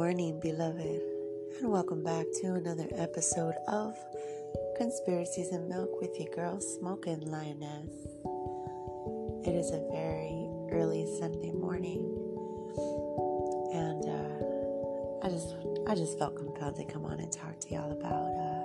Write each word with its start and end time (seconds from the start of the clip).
morning, 0.00 0.40
beloved, 0.40 1.02
and 1.60 1.70
welcome 1.70 2.02
back 2.02 2.24
to 2.40 2.54
another 2.54 2.88
episode 2.94 3.52
of 3.68 3.94
Conspiracies 4.78 5.48
and 5.48 5.68
Milk 5.68 6.00
with 6.00 6.18
your 6.18 6.34
girl, 6.34 6.58
Smoking 6.58 7.20
Lioness. 7.30 7.92
It 9.46 9.54
is 9.54 9.70
a 9.70 9.86
very 9.92 10.48
early 10.72 11.04
Sunday 11.18 11.52
morning, 11.52 12.00
and 13.74 14.08
uh, 14.08 15.26
I 15.26 15.28
just 15.28 15.54
I 15.86 15.94
just 15.94 16.18
felt 16.18 16.34
compelled 16.34 16.76
to 16.76 16.84
come 16.86 17.04
on 17.04 17.20
and 17.20 17.30
talk 17.30 17.60
to 17.60 17.68
y'all 17.68 17.92
about 17.92 18.32
uh, 18.40 18.64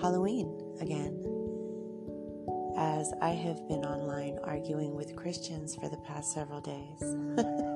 Halloween 0.00 0.58
again, 0.80 1.22
as 2.78 3.12
I 3.20 3.32
have 3.32 3.68
been 3.68 3.84
online 3.84 4.38
arguing 4.42 4.94
with 4.94 5.14
Christians 5.14 5.74
for 5.74 5.90
the 5.90 5.98
past 5.98 6.32
several 6.32 6.62
days. 6.62 7.02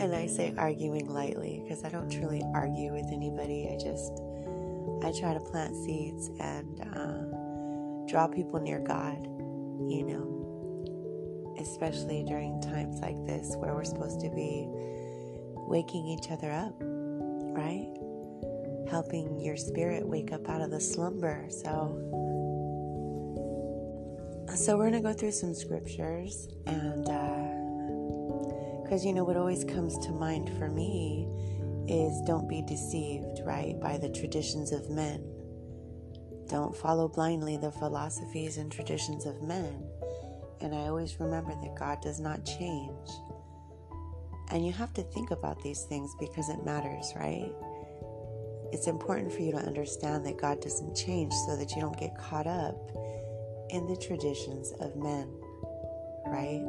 And 0.00 0.14
I 0.14 0.26
say 0.26 0.54
arguing 0.56 1.10
lightly 1.10 1.60
because 1.62 1.84
I 1.84 1.90
don't 1.90 2.10
truly 2.10 2.42
argue 2.54 2.90
with 2.90 3.04
anybody. 3.12 3.68
I 3.70 3.76
just, 3.76 4.12
I 5.04 5.12
try 5.12 5.34
to 5.34 5.40
plant 5.40 5.76
seeds 5.76 6.30
and 6.40 6.80
uh, 6.96 8.08
draw 8.10 8.26
people 8.26 8.60
near 8.60 8.78
God, 8.78 9.22
you 9.90 10.06
know, 10.08 11.56
especially 11.60 12.24
during 12.24 12.62
times 12.62 13.00
like 13.00 13.26
this 13.26 13.56
where 13.58 13.74
we're 13.74 13.84
supposed 13.84 14.20
to 14.22 14.30
be 14.30 14.64
waking 15.68 16.06
each 16.06 16.30
other 16.30 16.50
up, 16.50 16.74
right? 16.80 17.92
Helping 18.88 19.38
your 19.38 19.58
spirit 19.58 20.08
wake 20.08 20.32
up 20.32 20.48
out 20.48 20.62
of 20.62 20.70
the 20.70 20.80
slumber. 20.80 21.44
So, 21.50 21.98
so 24.56 24.78
we're 24.78 24.88
going 24.88 25.02
to 25.02 25.06
go 25.06 25.12
through 25.12 25.32
some 25.32 25.52
scriptures 25.52 26.48
and, 26.66 27.06
uh, 27.06 27.49
because 28.90 29.06
you 29.06 29.12
know 29.12 29.22
what 29.22 29.36
always 29.36 29.62
comes 29.62 29.96
to 29.98 30.10
mind 30.10 30.50
for 30.58 30.68
me 30.68 31.28
is 31.86 32.20
don't 32.26 32.48
be 32.48 32.60
deceived, 32.62 33.38
right, 33.44 33.78
by 33.80 33.96
the 33.96 34.08
traditions 34.08 34.72
of 34.72 34.90
men. 34.90 35.22
Don't 36.48 36.76
follow 36.76 37.06
blindly 37.06 37.56
the 37.56 37.70
philosophies 37.70 38.56
and 38.56 38.72
traditions 38.72 39.26
of 39.26 39.42
men. 39.42 39.88
And 40.60 40.74
I 40.74 40.88
always 40.88 41.20
remember 41.20 41.52
that 41.62 41.76
God 41.78 42.02
does 42.02 42.18
not 42.18 42.44
change. 42.44 43.08
And 44.50 44.66
you 44.66 44.72
have 44.72 44.92
to 44.94 45.02
think 45.02 45.30
about 45.30 45.62
these 45.62 45.84
things 45.84 46.12
because 46.18 46.48
it 46.48 46.64
matters, 46.64 47.12
right? 47.14 47.52
It's 48.72 48.88
important 48.88 49.32
for 49.32 49.42
you 49.42 49.52
to 49.52 49.58
understand 49.58 50.26
that 50.26 50.36
God 50.36 50.60
doesn't 50.60 50.96
change 50.96 51.32
so 51.46 51.56
that 51.56 51.76
you 51.76 51.80
don't 51.80 51.96
get 51.96 52.18
caught 52.18 52.48
up 52.48 52.90
in 53.70 53.86
the 53.86 53.96
traditions 53.96 54.72
of 54.80 54.96
men, 54.96 55.32
right? 56.26 56.66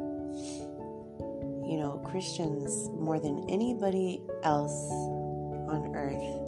You 1.72 1.78
know, 1.78 2.02
Christians 2.04 2.90
more 2.90 3.18
than 3.18 3.46
anybody 3.48 4.20
else 4.42 4.90
on 5.72 5.92
earth 5.96 6.42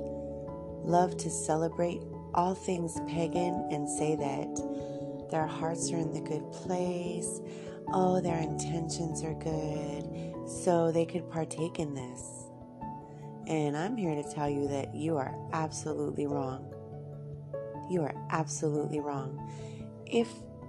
love 0.84 1.16
to 1.16 1.30
celebrate 1.30 2.02
all 2.34 2.54
things 2.54 3.00
pagan 3.08 3.66
and 3.70 3.88
say 3.88 4.16
that 4.16 5.30
their 5.30 5.46
hearts 5.46 5.90
are 5.92 5.96
in 5.96 6.12
the 6.12 6.20
good 6.20 6.52
place. 6.52 7.40
Oh, 7.88 8.20
their 8.20 8.38
intentions 8.38 9.22
are 9.22 9.32
good. 9.32 10.34
So 10.46 10.92
they 10.92 11.06
could 11.06 11.30
partake 11.30 11.78
in 11.78 11.94
this. 11.94 12.44
And 13.46 13.76
I'm 13.78 13.96
here 13.96 14.14
to 14.14 14.34
tell 14.34 14.50
you 14.50 14.68
that 14.68 14.94
you 14.94 15.16
are 15.16 15.34
absolutely 15.54 16.26
wrong. 16.26 16.70
You 17.90 18.02
are 18.02 18.14
absolutely 18.30 19.00
wrong. 19.00 19.50
If 20.04 20.28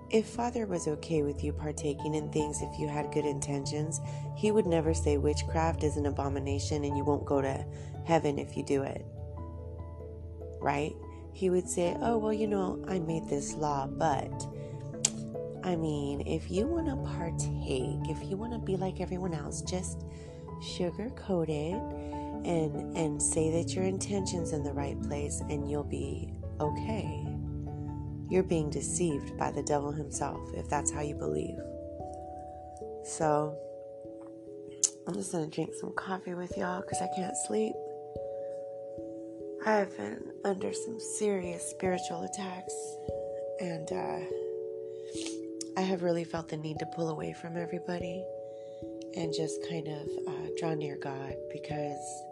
if 0.10 0.26
Father 0.28 0.66
was 0.66 0.88
okay 0.88 1.24
with 1.24 1.44
you 1.44 1.52
partaking 1.52 2.16
in 2.16 2.32
things 2.32 2.62
if 2.62 2.80
you 2.80 2.88
had 2.88 3.12
good 3.12 3.26
intentions, 3.26 4.00
He 4.36 4.52
would 4.52 4.66
never 4.66 4.94
say 4.94 5.18
witchcraft 5.18 5.84
is 5.84 5.98
an 5.98 6.06
abomination 6.06 6.84
and 6.84 6.98
you 6.98 7.04
won't 7.04 7.26
go 7.26 7.42
to 7.42 7.66
heaven 8.06 8.38
if 8.38 8.56
you 8.56 8.64
do 8.64 8.84
it. 8.84 9.06
Right? 10.62 10.94
He 11.34 11.50
would 11.50 11.68
say, 11.68 11.98
oh, 12.02 12.18
well, 12.18 12.34
you 12.34 12.48
know, 12.48 12.84
I 12.88 13.00
made 13.00 13.28
this 13.28 13.56
law, 13.56 13.88
but 13.88 14.48
I 15.64 15.76
mean, 15.76 16.26
if 16.28 16.50
you 16.50 16.68
want 16.68 16.88
to 16.88 16.96
partake, 17.18 18.10
if 18.10 18.30
you 18.30 18.38
want 18.38 18.54
to 18.54 18.60
be 18.60 18.78
like 18.78 19.02
everyone 19.02 19.34
else, 19.34 19.62
just 19.62 20.06
sugarcoat 20.62 21.50
it 21.50 21.82
and 22.46 22.96
and 22.96 23.22
say 23.22 23.50
that 23.52 23.74
your 23.74 23.84
intentions 23.84 24.54
in 24.54 24.64
the 24.64 24.72
right 24.72 25.02
place 25.02 25.42
and 25.50 25.70
you'll 25.70 25.84
be 25.84 26.32
okay 26.62 27.35
you're 28.30 28.44
being 28.44 28.70
deceived 28.70 29.38
by 29.38 29.52
the 29.52 29.64
devil 29.64 29.92
himself 29.92 30.40
if 30.54 30.70
that's 30.70 30.92
how 30.92 31.02
you 31.02 31.16
believe. 31.16 31.58
So, 33.04 33.58
I'm 35.08 35.14
just 35.14 35.32
gonna 35.32 35.48
drink 35.48 35.72
some 35.80 35.94
coffee 35.94 36.34
with 36.34 36.58
y'all 36.58 36.82
because 36.82 37.02
I 37.02 37.10
can't 37.16 37.36
sleep. 37.48 37.74
I 39.66 39.74
have 39.74 39.96
been 39.98 40.32
under 40.44 40.74
some 40.74 41.00
serious 41.00 41.64
spiritual 41.64 42.24
attacks, 42.24 42.74
and 43.60 43.92
uh, 43.92 44.20
I 45.78 45.82
have 45.82 46.04
really 46.04 46.24
felt 46.24 46.50
the 46.50 46.58
need 46.58 46.78
to 46.80 46.86
pull 46.96 47.10
away 47.10 47.34
from 47.34 47.58
everybody 47.58 48.24
and 49.16 49.34
just 49.34 49.68
kind 49.70 49.88
of 49.88 50.08
uh, 50.28 50.48
draw 50.58 50.74
near 50.74 50.98
God 50.98 51.36
because 51.52 52.24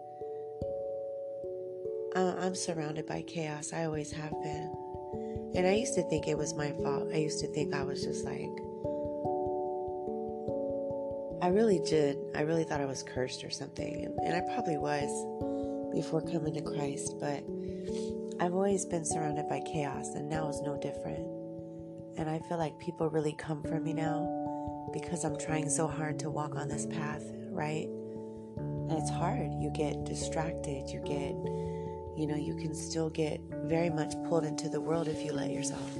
I'm 2.15 2.55
surrounded 2.55 3.07
by 3.07 3.23
chaos. 3.23 3.73
I 3.73 3.85
always 3.85 4.11
have 4.11 4.31
been. 4.43 4.92
And 5.55 5.67
I 5.67 5.73
used 5.73 5.93
to 5.95 6.03
think 6.09 6.27
it 6.27 6.37
was 6.37 6.55
my 6.55 6.71
fault. 6.71 7.09
I 7.13 7.17
used 7.17 7.39
to 7.41 7.47
think 7.47 7.73
I 7.75 7.83
was 7.83 8.03
just 8.03 8.25
like, 8.25 8.49
I 11.43 11.47
really 11.47 11.79
did. 11.79 12.17
I 12.35 12.41
really 12.41 12.63
thought 12.63 12.81
I 12.81 12.85
was 12.85 13.03
cursed 13.03 13.43
or 13.43 13.49
something. 13.49 14.05
And, 14.05 14.17
and 14.25 14.35
I 14.35 14.41
probably 14.53 14.77
was 14.77 15.09
before 15.93 16.21
coming 16.21 16.53
to 16.55 16.61
Christ. 16.61 17.15
But 17.19 17.43
I've 18.39 18.53
always 18.53 18.85
been 18.85 19.05
surrounded 19.05 19.47
by 19.47 19.61
chaos, 19.61 20.15
and 20.15 20.29
now 20.29 20.49
is 20.49 20.61
no 20.61 20.77
different. 20.77 21.27
And 22.17 22.29
I 22.29 22.39
feel 22.47 22.57
like 22.57 22.77
people 22.79 23.09
really 23.09 23.33
come 23.33 23.61
for 23.63 23.79
me 23.79 23.93
now 23.93 24.89
because 24.93 25.23
I'm 25.23 25.37
trying 25.37 25.69
so 25.69 25.87
hard 25.87 26.19
to 26.19 26.29
walk 26.29 26.55
on 26.55 26.67
this 26.67 26.85
path, 26.85 27.23
right? 27.49 27.87
And 28.57 28.91
it's 28.91 29.09
hard. 29.09 29.51
You 29.59 29.71
get 29.75 30.03
distracted. 30.05 30.89
You 30.89 30.99
get 31.01 31.35
you 32.15 32.27
know, 32.27 32.35
you 32.35 32.55
can 32.55 32.75
still 32.75 33.09
get 33.09 33.41
very 33.65 33.89
much 33.89 34.13
pulled 34.27 34.45
into 34.45 34.69
the 34.69 34.79
world 34.79 35.07
if 35.07 35.23
you 35.23 35.33
let 35.33 35.49
yourself. 35.49 35.95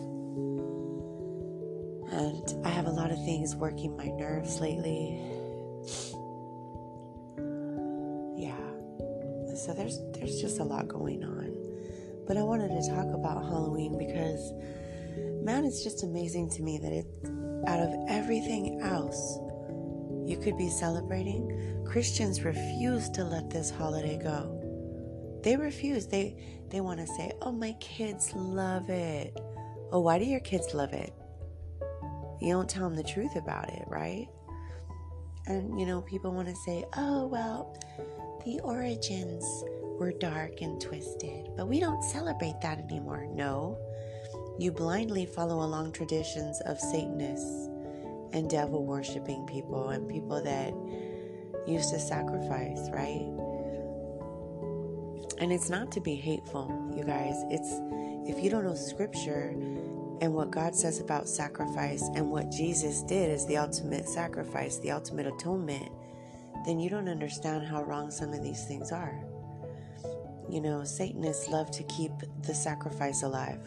And 2.12 2.66
I 2.66 2.69
have 2.69 2.85
a 2.85 2.91
lot 2.91 3.12
of 3.12 3.18
things 3.25 3.56
working 3.56 3.97
my 3.97 4.07
nerves 4.07 4.59
lately. 4.59 5.19
Yeah. 8.38 8.56
So 9.56 9.74
there's 9.75 10.00
there's 10.13 10.40
just 10.40 10.59
a 10.59 10.63
lot 10.63 10.88
going 10.88 11.24
on. 11.24 11.56
But 12.28 12.38
I 12.38 12.44
wanted 12.44 12.69
to 12.69 12.90
talk 12.90 13.07
about 13.13 13.44
Halloween 13.44 13.97
because 13.97 14.53
man, 15.44 15.66
it's 15.66 15.84
just 15.84 16.03
amazing 16.03 16.50
to 16.51 16.62
me 16.62 16.78
that 16.78 16.91
it 16.91 17.06
out 17.68 17.80
of 17.80 17.94
everything 18.07 18.81
else 18.81 19.40
you 20.25 20.38
could 20.38 20.57
be 20.57 20.69
celebrating, 20.69 21.84
Christians 21.85 22.44
refuse 22.44 23.09
to 23.09 23.24
let 23.24 23.50
this 23.50 23.69
holiday 23.69 24.18
go. 24.18 24.52
They 25.43 25.57
refuse. 25.57 26.07
They 26.07 26.37
they 26.69 26.81
want 26.81 26.99
to 26.99 27.07
say, 27.07 27.33
"Oh, 27.41 27.51
my 27.51 27.73
kids 27.73 28.33
love 28.33 28.89
it." 28.89 29.39
Oh, 29.91 29.99
why 29.99 30.17
do 30.17 30.25
your 30.25 30.39
kids 30.39 30.73
love 30.73 30.93
it? 30.93 31.13
You 32.41 32.53
don't 32.53 32.69
tell 32.69 32.83
them 32.83 32.95
the 32.95 33.03
truth 33.03 33.35
about 33.35 33.69
it, 33.69 33.83
right? 33.87 34.27
And 35.45 35.79
you 35.79 35.85
know, 35.85 36.01
people 36.01 36.31
want 36.31 36.47
to 36.47 36.55
say, 36.55 36.85
"Oh, 36.97 37.27
well, 37.27 37.77
the 38.45 38.59
origins 38.61 39.45
were 39.99 40.13
dark 40.13 40.61
and 40.61 40.81
twisted, 40.81 41.50
but 41.56 41.68
we 41.68 41.79
don't 41.79 42.01
celebrate 42.03 42.59
that 42.62 42.79
anymore." 42.79 43.27
No. 43.29 43.77
You 44.57 44.71
blindly 44.71 45.25
follow 45.25 45.65
along 45.65 45.91
traditions 45.91 46.62
of 46.62 46.79
Satanists 46.79 47.69
and 48.33 48.50
devil 48.50 48.85
worshiping 48.85 49.45
people 49.45 49.89
and 49.89 50.07
people 50.07 50.41
that 50.41 50.73
used 51.68 51.89
to 51.91 52.00
sacrifice, 52.00 52.89
right? 52.91 53.31
And 55.44 55.51
it's 55.51 55.69
not 55.69 55.92
to 55.92 56.00
be 56.00 56.16
hateful, 56.16 56.72
you 56.95 57.04
guys. 57.04 57.44
It's 57.50 57.69
if 58.25 58.42
you 58.42 58.50
don't 58.50 58.63
know 58.63 58.75
scripture 58.75 59.50
and 60.22 60.34
what 60.34 60.51
God 60.51 60.74
says 60.74 61.01
about 61.01 61.28
sacrifice 61.28 62.01
and 62.16 62.31
what 62.31 62.50
Jesus 62.50 63.01
did 63.04 63.30
as 63.30 63.45
the 63.45 63.57
ultimate 63.57 64.07
sacrifice, 64.07 64.78
the 64.78 64.92
ultimate 64.92 65.28
atonement, 65.28 65.92
then 66.66 66.80
you 66.80 66.90
don't 66.90 67.10
understand 67.10 67.68
how 67.68 67.84
wrong 67.84 68.10
some 68.10 68.31
of 68.31 68.42
these 68.42 68.63
things 68.63 68.94
are. 68.94 69.22
You 70.50 70.62
know, 70.62 70.86
Satanists 70.86 71.50
love 71.50 71.69
to 71.72 71.84
keep 71.84 72.13
the 72.44 72.56
sacrifice 72.56 73.24
alive. 73.24 73.60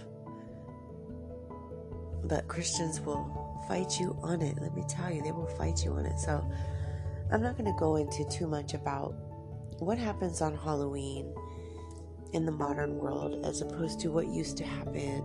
But 2.25 2.49
Christians 2.49 3.03
will 3.03 3.63
fight 3.69 4.01
you 4.01 4.19
on 4.23 4.41
it. 4.41 4.57
Let 4.63 4.75
me 4.75 4.85
tell 4.89 5.13
you, 5.13 5.21
they 5.21 5.33
will 5.33 5.55
fight 5.59 5.85
you 5.85 5.93
on 5.93 6.07
it. 6.07 6.19
So 6.21 6.43
I'm 7.31 7.43
not 7.43 7.59
going 7.59 7.71
to 7.71 7.79
go 7.79 7.97
into 7.97 8.27
too 8.31 8.47
much 8.47 8.73
about 8.73 9.15
what 9.79 9.99
happens 9.99 10.41
on 10.41 10.57
Halloween 10.57 11.35
in 12.33 12.47
the 12.47 12.53
modern 12.53 12.97
world 12.97 13.45
as 13.45 13.63
opposed 13.63 14.01
to 14.01 14.11
what 14.11 14.27
used 14.29 14.57
to 14.59 14.65
happen. 14.65 15.25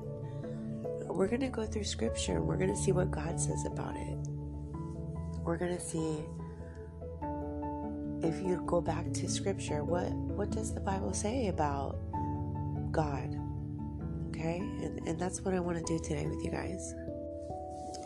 We're 1.08 1.28
going 1.28 1.42
to 1.42 1.50
go 1.50 1.66
through 1.66 1.84
scripture 1.84 2.38
and 2.38 2.48
we're 2.48 2.58
going 2.58 2.74
to 2.74 2.80
see 2.80 2.92
what 2.92 3.12
God 3.12 3.40
says 3.40 3.66
about 3.66 3.96
it. 3.96 4.18
We're 5.44 5.58
going 5.58 5.76
to 5.76 5.82
see 5.82 6.24
if 8.24 8.42
you 8.42 8.62
go 8.66 8.82
back 8.82 9.12
to 9.14 9.28
scripture, 9.28 9.84
what 9.84 10.12
what 10.12 10.52
does 10.52 10.74
the 10.74 10.80
Bible 10.80 11.14
say 11.14 11.48
about 11.48 11.98
God? 12.92 13.36
Okay, 14.30 14.60
and, 14.60 15.08
and 15.08 15.20
that's 15.20 15.42
what 15.42 15.54
I 15.54 15.60
want 15.60 15.78
to 15.78 15.84
do 15.84 16.04
today 16.04 16.28
with 16.28 16.44
you 16.44 16.52
guys. 16.52 16.94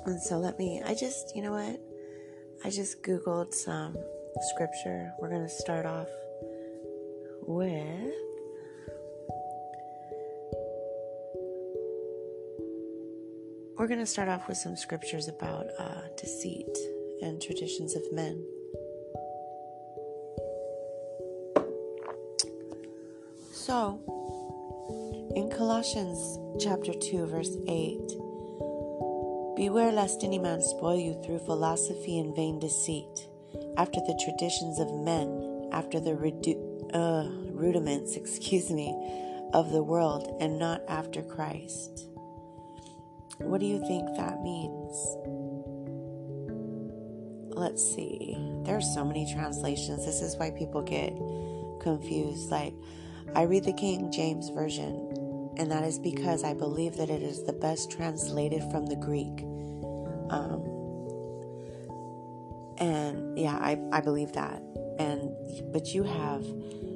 And 0.06 0.22
so 0.22 0.38
let 0.38 0.58
me, 0.60 0.82
I 0.86 0.94
just, 0.94 1.36
you 1.36 1.42
know 1.42 1.52
what? 1.52 1.80
I 2.64 2.70
just 2.70 3.02
Googled 3.04 3.54
some 3.54 3.96
scripture. 4.54 5.12
We're 5.20 5.30
going 5.30 5.44
to 5.44 5.50
start 5.50 5.86
off 5.86 6.08
with 7.48 8.14
we're 13.86 13.90
going 13.90 14.00
to 14.00 14.06
start 14.08 14.28
off 14.28 14.48
with 14.48 14.58
some 14.58 14.76
scriptures 14.76 15.28
about 15.28 15.68
uh, 15.78 16.02
deceit 16.18 16.76
and 17.22 17.40
traditions 17.40 17.96
of 17.96 18.02
men. 18.12 18.44
So, 23.54 24.00
in 25.36 25.52
Colossians 25.56 26.20
chapter 26.60 26.94
2, 26.96 27.28
verse 27.28 27.56
8, 27.68 29.56
beware 29.56 29.92
lest 29.92 30.24
any 30.24 30.40
man 30.40 30.64
spoil 30.64 31.00
you 31.00 31.22
through 31.24 31.46
philosophy 31.46 32.18
and 32.18 32.36
vain 32.36 32.58
deceit, 32.58 33.28
after 33.78 34.00
the 34.00 34.20
traditions 34.26 34.80
of 34.80 34.92
men, 34.96 35.70
after 35.72 36.00
the 36.00 36.14
redu- 36.14 36.90
uh, 36.92 37.30
rudiments, 37.54 38.16
excuse 38.16 38.72
me, 38.72 38.90
of 39.54 39.72
the 39.72 39.84
world, 39.84 40.36
and 40.42 40.58
not 40.58 40.82
after 40.88 41.22
Christ. 41.22 42.08
What 43.40 43.60
do 43.60 43.66
you 43.66 43.80
think 43.80 44.16
that 44.18 44.42
means? 44.42 45.18
Let's 47.56 47.84
see. 47.96 48.36
There's 48.64 48.94
so 48.94 49.06
many 49.06 49.32
translations. 49.34 50.06
This 50.06 50.22
is 50.22 50.36
why 50.36 50.52
people 50.52 50.82
get 50.82 51.14
confused. 51.82 52.52
Like, 52.52 52.74
I 53.34 53.44
read 53.44 53.64
the 53.64 53.74
King 53.74 54.12
James 54.12 54.50
Version, 54.50 55.54
and 55.58 55.72
that 55.72 55.84
is 55.84 56.00
because 56.00 56.44
I 56.44 56.54
believe 56.54 56.98
that 56.98 57.10
it 57.10 57.22
is 57.22 57.44
the 57.44 57.54
best 57.54 57.92
translated 57.92 58.62
from 58.72 58.86
the 58.86 58.96
Greek. 58.96 59.44
Um, 60.30 60.64
and 62.78 63.38
yeah, 63.38 63.56
I, 63.56 63.80
I 63.92 64.02
believe 64.02 64.34
that. 64.34 64.62
And 65.00 65.32
but 65.72 65.94
you 65.94 66.04
have 66.04 66.44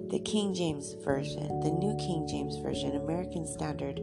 the 0.09 0.19
King 0.25 0.53
James 0.53 0.94
Version, 1.06 1.47
the 1.62 1.71
New 1.71 1.95
King 1.97 2.27
James 2.27 2.57
Version, 2.57 2.95
American 2.95 3.45
Standard, 3.45 4.00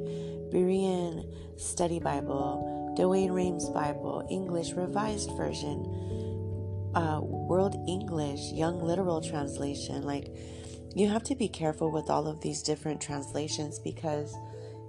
Berean 0.57 1.61
Study 1.61 2.01
Bible, 2.01 2.95
Douay-Rheims 2.97 3.69
Bible, 3.69 4.27
English 4.31 4.73
Revised 4.73 5.31
Version, 5.37 5.85
uh, 6.95 7.21
World 7.21 7.77
English, 7.87 8.53
Young 8.53 8.81
Literal 8.81 9.21
Translation. 9.21 10.03
Like 10.03 10.35
you 10.95 11.09
have 11.09 11.23
to 11.25 11.35
be 11.35 11.47
careful 11.47 11.93
with 11.93 12.09
all 12.09 12.27
of 12.27 12.41
these 12.41 12.63
different 12.63 13.03
translations 13.03 13.79
because 13.79 14.35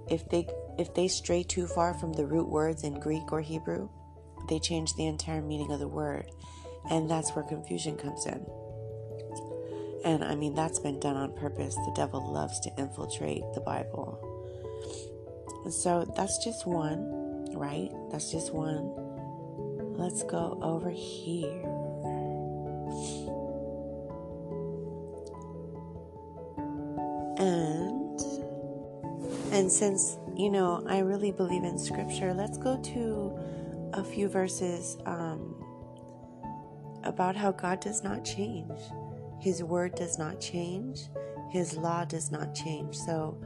if 0.08 0.26
they 0.30 0.48
if 0.78 0.94
they 0.94 1.06
stray 1.06 1.42
too 1.42 1.66
far 1.66 1.92
from 1.92 2.14
the 2.14 2.24
root 2.24 2.48
words 2.48 2.82
in 2.82 2.98
Greek 2.98 3.30
or 3.30 3.42
Hebrew, 3.42 3.90
they 4.48 4.58
change 4.58 4.94
the 4.94 5.06
entire 5.06 5.42
meaning 5.42 5.70
of 5.70 5.80
the 5.80 5.88
word, 5.88 6.30
and 6.88 7.10
that's 7.10 7.32
where 7.32 7.44
confusion 7.44 7.98
comes 7.98 8.24
in. 8.24 8.42
And 10.02 10.24
I 10.24 10.34
mean 10.34 10.54
that's 10.54 10.78
been 10.78 10.98
done 10.98 11.16
on 11.16 11.36
purpose. 11.36 11.74
The 11.74 11.92
devil 11.94 12.32
loves 12.32 12.58
to 12.60 12.70
infiltrate 12.78 13.42
the 13.52 13.60
Bible. 13.60 14.27
So 15.70 16.04
that's 16.16 16.42
just 16.42 16.66
one, 16.66 17.46
right? 17.54 17.90
That's 18.10 18.30
just 18.30 18.54
one. 18.54 18.92
Let's 19.96 20.22
go 20.22 20.58
over 20.62 20.90
here. 20.90 21.62
And 27.38 28.20
and 29.52 29.70
since 29.70 30.16
you 30.36 30.50
know 30.50 30.84
I 30.88 31.00
really 31.00 31.32
believe 31.32 31.64
in 31.64 31.78
scripture, 31.78 32.32
let's 32.32 32.58
go 32.58 32.76
to 32.76 33.38
a 33.92 34.04
few 34.04 34.28
verses 34.28 34.96
um, 35.06 35.54
about 37.04 37.36
how 37.36 37.52
God 37.52 37.80
does 37.80 38.02
not 38.02 38.24
change. 38.24 38.78
His 39.40 39.62
word 39.62 39.94
does 39.94 40.18
not 40.18 40.40
change. 40.40 41.00
His 41.50 41.76
law 41.76 42.04
does 42.04 42.30
not 42.30 42.54
change. 42.54 42.96
So 42.96 43.38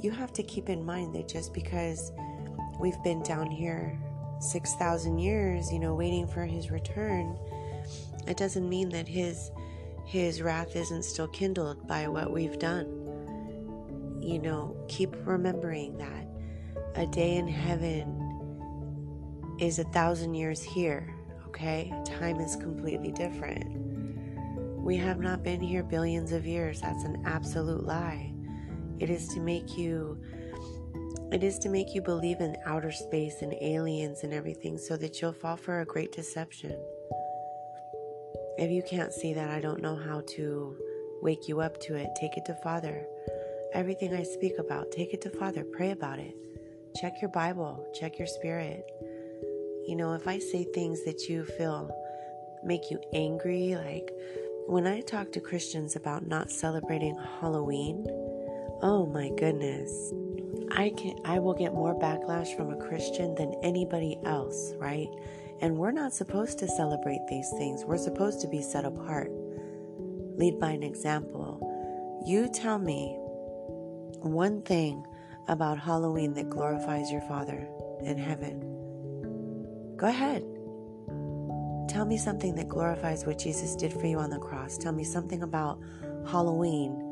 you 0.00 0.10
have 0.10 0.32
to 0.34 0.42
keep 0.42 0.68
in 0.68 0.84
mind 0.84 1.14
that 1.14 1.28
just 1.28 1.52
because 1.54 2.12
we've 2.80 3.02
been 3.02 3.22
down 3.22 3.50
here 3.50 3.98
6,000 4.40 5.18
years, 5.18 5.72
you 5.72 5.78
know, 5.78 5.94
waiting 5.94 6.26
for 6.26 6.44
his 6.44 6.70
return, 6.70 7.38
it 8.26 8.36
doesn't 8.36 8.68
mean 8.68 8.88
that 8.90 9.08
his 9.08 9.50
his 10.04 10.40
wrath 10.40 10.76
isn't 10.76 11.02
still 11.02 11.26
kindled 11.28 11.88
by 11.88 12.06
what 12.06 12.32
we've 12.32 12.60
done 12.60 13.06
you 14.26 14.40
know, 14.40 14.76
keep 14.88 15.14
remembering 15.24 15.96
that 15.98 16.26
a 16.96 17.06
day 17.06 17.36
in 17.36 17.46
heaven 17.46 18.22
is 19.60 19.78
a 19.78 19.84
thousand 19.84 20.34
years 20.34 20.60
here, 20.60 21.14
okay? 21.46 21.94
Time 22.04 22.40
is 22.40 22.56
completely 22.56 23.12
different. 23.12 23.64
We 24.82 24.96
have 24.96 25.20
not 25.20 25.44
been 25.44 25.60
here 25.60 25.84
billions 25.84 26.32
of 26.32 26.44
years. 26.44 26.80
That's 26.80 27.04
an 27.04 27.22
absolute 27.24 27.84
lie. 27.84 28.32
It 29.00 29.10
is 29.10 29.28
to 29.28 29.40
make 29.40 29.76
you 29.76 30.18
it 31.32 31.42
is 31.42 31.58
to 31.58 31.68
make 31.68 31.92
you 31.92 32.00
believe 32.00 32.40
in 32.40 32.56
outer 32.66 32.92
space 32.92 33.42
and 33.42 33.52
aliens 33.60 34.22
and 34.22 34.32
everything 34.32 34.78
so 34.78 34.96
that 34.96 35.20
you'll 35.20 35.32
fall 35.32 35.56
for 35.56 35.80
a 35.80 35.84
great 35.84 36.12
deception. 36.12 36.78
If 38.58 38.70
you 38.70 38.82
can't 38.88 39.12
see 39.12 39.34
that, 39.34 39.50
I 39.50 39.60
don't 39.60 39.82
know 39.82 39.96
how 39.96 40.22
to 40.36 40.76
wake 41.20 41.48
you 41.48 41.60
up 41.60 41.80
to 41.80 41.96
it. 41.96 42.10
Take 42.18 42.36
it 42.36 42.44
to 42.46 42.54
Father. 42.54 43.04
Everything 43.74 44.14
I 44.14 44.22
speak 44.22 44.58
about, 44.58 44.92
take 44.92 45.12
it 45.12 45.20
to 45.22 45.30
Father. 45.30 45.64
Pray 45.64 45.90
about 45.90 46.20
it. 46.20 46.34
Check 47.00 47.20
your 47.20 47.30
Bible, 47.30 47.86
check 47.92 48.18
your 48.18 48.28
spirit. 48.28 48.88
You 49.86 49.96
know, 49.96 50.14
if 50.14 50.26
I 50.28 50.38
say 50.38 50.64
things 50.64 51.04
that 51.04 51.28
you 51.28 51.44
feel 51.44 51.90
make 52.64 52.90
you 52.90 53.00
angry, 53.12 53.74
like 53.74 54.10
when 54.66 54.86
I 54.86 55.00
talk 55.00 55.32
to 55.32 55.40
Christians 55.40 55.96
about 55.96 56.26
not 56.26 56.50
celebrating 56.50 57.18
Halloween, 57.40 58.06
oh 58.82 59.06
my 59.06 59.30
goodness. 59.36 60.12
I 60.72 60.90
can 60.96 61.16
I 61.24 61.38
will 61.38 61.54
get 61.54 61.72
more 61.72 61.98
backlash 61.98 62.56
from 62.56 62.72
a 62.72 62.76
Christian 62.76 63.34
than 63.34 63.54
anybody 63.62 64.18
else, 64.24 64.74
right? 64.76 65.08
And 65.60 65.78
we're 65.78 65.92
not 65.92 66.12
supposed 66.12 66.58
to 66.58 66.68
celebrate 66.68 67.20
these 67.28 67.50
things. 67.56 67.84
We're 67.84 67.96
supposed 67.96 68.40
to 68.42 68.48
be 68.48 68.60
set 68.60 68.84
apart. 68.84 69.30
Lead 70.36 70.58
by 70.60 70.70
an 70.70 70.82
example. 70.82 72.22
You 72.26 72.48
tell 72.52 72.78
me 72.78 73.16
one 74.20 74.62
thing 74.62 75.04
about 75.48 75.78
Halloween 75.78 76.34
that 76.34 76.50
glorifies 76.50 77.10
your 77.10 77.22
Father 77.22 77.66
in 78.02 78.18
heaven. 78.18 78.60
Go 79.96 80.08
ahead. 80.08 80.44
Tell 81.88 82.04
me 82.04 82.18
something 82.18 82.54
that 82.56 82.68
glorifies 82.68 83.24
what 83.24 83.38
Jesus 83.38 83.76
did 83.76 83.92
for 83.92 84.06
you 84.06 84.18
on 84.18 84.28
the 84.28 84.38
cross. 84.38 84.76
Tell 84.76 84.92
me 84.92 85.04
something 85.04 85.42
about 85.42 85.80
Halloween 86.26 87.05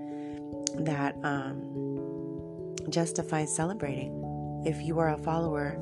that 0.79 1.17
um, 1.23 2.75
justifies 2.91 3.55
celebrating. 3.55 4.63
If 4.67 4.83
you 4.83 4.99
are 4.99 5.11
a 5.11 5.19
follower 5.19 5.79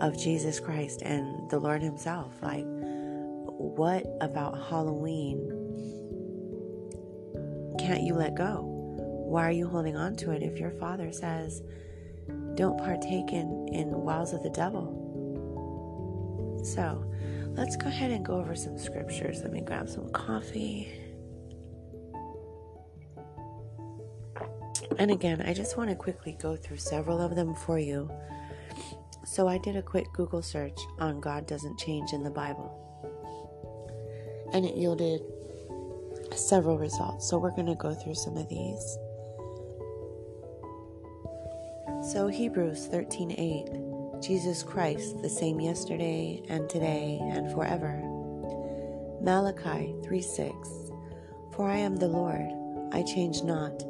of 0.00 0.18
Jesus 0.18 0.60
Christ 0.60 1.02
and 1.02 1.50
the 1.50 1.58
Lord 1.58 1.82
Himself, 1.82 2.34
like, 2.42 2.64
what 2.64 4.06
about 4.20 4.56
Halloween 4.68 5.60
can't 7.78 8.02
you 8.02 8.14
let 8.14 8.34
go? 8.34 8.62
Why 9.30 9.46
are 9.46 9.52
you 9.52 9.66
holding 9.66 9.96
on 9.96 10.16
to 10.16 10.32
it 10.32 10.42
if 10.42 10.58
your 10.58 10.70
father 10.72 11.12
says, 11.12 11.62
don't 12.54 12.76
partake 12.78 13.32
in, 13.32 13.68
in 13.72 13.90
wiles 14.02 14.32
of 14.32 14.42
the 14.42 14.50
devil? 14.50 14.96
So 16.62 17.04
let's 17.56 17.76
go 17.76 17.88
ahead 17.88 18.10
and 18.10 18.24
go 18.24 18.34
over 18.34 18.54
some 18.54 18.76
scriptures. 18.76 19.40
Let 19.42 19.52
me 19.52 19.60
grab 19.60 19.88
some 19.88 20.10
coffee. 20.10 20.99
And 24.98 25.10
again, 25.10 25.42
I 25.42 25.54
just 25.54 25.76
want 25.76 25.90
to 25.90 25.96
quickly 25.96 26.36
go 26.40 26.56
through 26.56 26.78
several 26.78 27.20
of 27.20 27.36
them 27.36 27.54
for 27.54 27.78
you. 27.78 28.10
So 29.24 29.48
I 29.48 29.58
did 29.58 29.76
a 29.76 29.82
quick 29.82 30.12
Google 30.12 30.42
search 30.42 30.78
on 30.98 31.20
God 31.20 31.46
doesn't 31.46 31.78
change 31.78 32.12
in 32.12 32.22
the 32.22 32.30
Bible. 32.30 32.76
And 34.52 34.64
it 34.64 34.74
yielded 34.74 35.22
several 36.34 36.78
results. 36.78 37.28
So 37.28 37.38
we're 37.38 37.54
going 37.54 37.66
to 37.66 37.74
go 37.74 37.94
through 37.94 38.16
some 38.16 38.36
of 38.36 38.48
these. 38.48 38.98
So 42.12 42.28
Hebrews 42.28 42.88
13:8 42.88 44.22
Jesus 44.22 44.62
Christ 44.62 45.22
the 45.22 45.28
same 45.28 45.60
yesterday 45.60 46.42
and 46.48 46.68
today 46.68 47.20
and 47.22 47.52
forever. 47.52 48.02
Malachi 49.22 49.94
3:6 50.02 50.92
For 51.54 51.68
I 51.68 51.76
am 51.76 51.96
the 51.96 52.08
Lord 52.08 52.50
I 52.92 53.02
change 53.02 53.42
not 53.42 53.84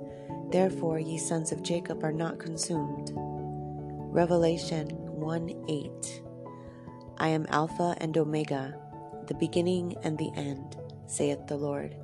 therefore 0.50 0.98
ye 0.98 1.18
sons 1.18 1.52
of 1.52 1.62
Jacob 1.62 2.04
are 2.04 2.12
not 2.12 2.38
consumed. 2.38 3.12
Revelation 4.12 4.88
1 4.88 5.64
8. 5.68 6.22
I 7.18 7.28
am 7.28 7.46
Alpha 7.50 7.94
and 7.98 8.16
Omega 8.16 8.76
the 9.26 9.34
beginning 9.34 9.96
and 10.02 10.18
the 10.18 10.32
end 10.34 10.76
saith 11.06 11.46
the 11.46 11.56
Lord 11.56 11.94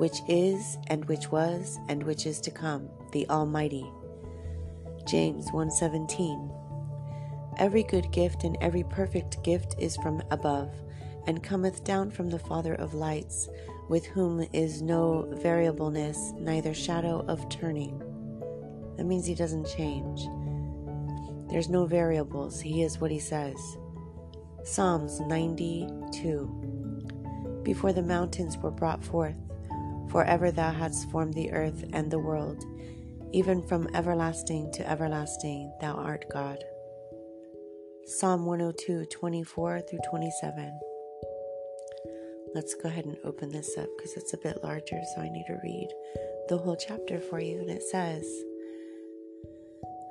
which 0.00 0.22
is, 0.28 0.78
and 0.86 1.04
which 1.04 1.30
was, 1.30 1.78
and 1.90 2.02
which 2.02 2.24
is 2.24 2.40
to 2.40 2.50
come, 2.50 2.88
the 3.12 3.28
Almighty. 3.28 3.84
James 5.06 5.50
1:17 5.50 6.50
Every 7.58 7.82
good 7.82 8.10
gift 8.10 8.44
and 8.44 8.56
every 8.62 8.84
perfect 8.84 9.42
gift 9.42 9.74
is 9.78 9.98
from 9.98 10.22
above, 10.30 10.70
and 11.26 11.42
cometh 11.42 11.84
down 11.84 12.10
from 12.10 12.30
the 12.30 12.38
Father 12.38 12.74
of 12.76 12.94
lights, 12.94 13.50
with 13.90 14.06
whom 14.06 14.46
is 14.52 14.80
no 14.80 15.26
variableness, 15.42 16.32
neither 16.38 16.72
shadow 16.72 17.24
of 17.26 17.48
turning. 17.48 17.98
That 18.96 19.02
means 19.02 19.26
he 19.26 19.34
doesn't 19.34 19.66
change. 19.66 20.28
There's 21.50 21.68
no 21.68 21.86
variables. 21.86 22.60
He 22.60 22.84
is 22.84 23.00
what 23.00 23.10
he 23.10 23.18
says. 23.18 23.56
Psalms 24.62 25.18
92 25.18 27.60
Before 27.64 27.92
the 27.92 28.00
mountains 28.00 28.56
were 28.58 28.70
brought 28.70 29.04
forth, 29.04 29.34
forever 30.08 30.52
thou 30.52 30.70
hadst 30.70 31.10
formed 31.10 31.34
the 31.34 31.50
earth 31.50 31.84
and 31.92 32.12
the 32.12 32.20
world, 32.20 32.64
even 33.32 33.60
from 33.60 33.88
everlasting 33.92 34.70
to 34.74 34.88
everlasting, 34.88 35.72
thou 35.80 35.96
art 35.96 36.26
God. 36.32 36.62
Psalm 38.06 38.46
102 38.46 39.06
24 39.06 39.80
through 39.80 39.98
27. 40.08 40.89
Let's 42.54 42.74
go 42.74 42.88
ahead 42.88 43.04
and 43.04 43.16
open 43.24 43.50
this 43.50 43.78
up 43.78 43.88
because 43.96 44.16
it's 44.16 44.34
a 44.34 44.38
bit 44.38 44.62
larger, 44.62 45.00
so 45.14 45.20
I 45.22 45.28
need 45.28 45.44
to 45.46 45.60
read 45.62 45.88
the 46.48 46.58
whole 46.58 46.76
chapter 46.76 47.20
for 47.20 47.40
you. 47.40 47.60
And 47.60 47.70
it 47.70 47.82
says, 47.82 48.26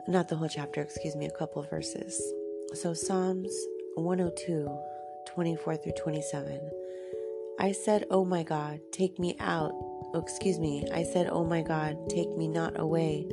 not 0.08 0.28
the 0.28 0.36
whole 0.36 0.50
chapter, 0.50 0.82
excuse 0.82 1.16
me, 1.16 1.28
a 1.28 1.38
couple 1.38 1.62
verses. 1.64 2.20
So, 2.74 2.94
Psalms 2.94 3.54
102, 3.96 4.68
24 5.28 5.78
through 5.78 5.92
27. 5.92 6.72
I 7.60 7.74
said, 7.74 8.06
Oh 8.10 8.24
my 8.24 8.44
God, 8.44 8.80
take 8.92 9.20
me 9.20 9.36
out. 9.40 9.72
Oh, 10.14 10.20
excuse 10.20 10.58
me. 10.58 10.88
I 10.94 11.04
said, 11.04 11.28
Oh 11.30 11.44
my 11.44 11.62
God, 11.62 12.10
take 12.10 12.36
me 12.38 12.48
not 12.48 12.80
away 12.80 13.28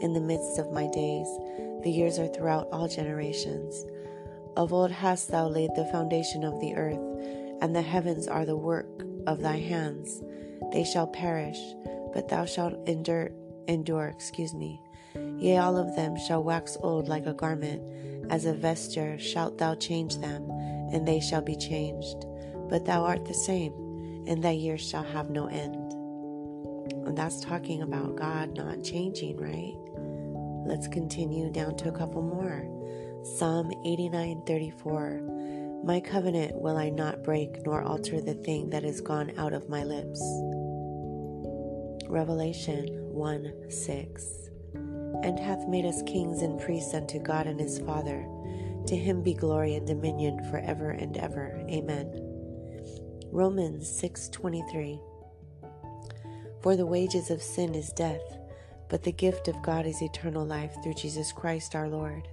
in 0.00 0.12
the 0.12 0.20
midst 0.20 0.58
of 0.58 0.72
my 0.72 0.86
days. 0.86 1.26
The 1.82 1.90
years 1.90 2.18
are 2.18 2.28
throughout 2.28 2.68
all 2.72 2.88
generations. 2.88 3.84
Of 4.56 4.72
old 4.72 4.90
hast 4.90 5.30
thou 5.30 5.48
laid 5.48 5.74
the 5.74 5.86
foundation 5.86 6.44
of 6.44 6.60
the 6.60 6.74
earth, 6.76 7.00
and 7.62 7.74
the 7.74 7.80
heavens 7.80 8.26
are 8.26 8.44
the 8.44 8.56
work 8.56 9.06
of 9.28 9.40
thy 9.40 9.56
hands. 9.56 10.20
They 10.72 10.82
shall 10.82 11.06
perish, 11.06 11.60
but 12.12 12.28
thou 12.28 12.44
shalt 12.44 12.74
endure, 12.88 13.30
endure, 13.68 14.08
excuse 14.08 14.52
me. 14.52 14.80
Yea, 15.38 15.58
all 15.58 15.76
of 15.76 15.94
them 15.94 16.16
shall 16.16 16.42
wax 16.42 16.76
old 16.80 17.08
like 17.08 17.26
a 17.26 17.32
garment, 17.32 17.80
as 18.30 18.46
a 18.46 18.52
vesture 18.52 19.16
shalt 19.16 19.58
thou 19.58 19.76
change 19.76 20.16
them, 20.16 20.50
and 20.92 21.06
they 21.06 21.20
shall 21.20 21.40
be 21.40 21.54
changed. 21.54 22.26
But 22.68 22.84
thou 22.84 23.04
art 23.04 23.26
the 23.26 23.34
same, 23.34 23.72
and 24.26 24.42
thy 24.42 24.50
years 24.50 24.86
shall 24.86 25.04
have 25.04 25.30
no 25.30 25.46
end. 25.46 25.92
And 27.06 27.16
that's 27.16 27.40
talking 27.40 27.82
about 27.82 28.16
God 28.16 28.56
not 28.56 28.82
changing, 28.82 29.36
right? 29.36 29.76
Let's 30.66 30.88
continue 30.88 31.48
down 31.50 31.76
to 31.76 31.90
a 31.90 31.92
couple 31.92 32.22
more. 32.22 32.66
Psalm 33.22 33.70
89:34 33.84 35.51
My 35.84 36.00
covenant 36.00 36.54
will 36.54 36.76
I 36.76 36.90
not 36.90 37.24
break 37.24 37.66
nor 37.66 37.82
alter 37.82 38.20
the 38.20 38.34
thing 38.34 38.70
that 38.70 38.84
is 38.84 39.00
gone 39.00 39.32
out 39.36 39.52
of 39.52 39.68
my 39.68 39.84
lips. 39.84 40.22
Revelation 42.08 42.86
1 43.12 43.70
6 43.70 44.42
and 45.22 45.38
hath 45.38 45.68
made 45.68 45.84
us 45.84 46.02
kings 46.02 46.42
and 46.42 46.60
priests 46.60 46.94
unto 46.94 47.18
God 47.18 47.46
and 47.46 47.58
his 47.58 47.78
Father. 47.78 48.26
To 48.88 48.96
him 48.96 49.22
be 49.22 49.34
glory 49.34 49.76
and 49.76 49.86
dominion 49.86 50.42
forever 50.50 50.90
and 50.90 51.16
ever. 51.16 51.64
Amen. 51.68 52.10
Romans 53.30 53.88
6:23 53.88 55.00
For 56.60 56.76
the 56.76 56.86
wages 56.86 57.30
of 57.30 57.42
sin 57.42 57.74
is 57.74 57.92
death, 57.92 58.38
but 58.88 59.04
the 59.04 59.12
gift 59.12 59.48
of 59.48 59.62
God 59.62 59.86
is 59.86 60.02
eternal 60.02 60.44
life 60.44 60.74
through 60.82 60.94
Jesus 60.94 61.32
Christ 61.32 61.74
our 61.74 61.88
Lord. 61.88 62.28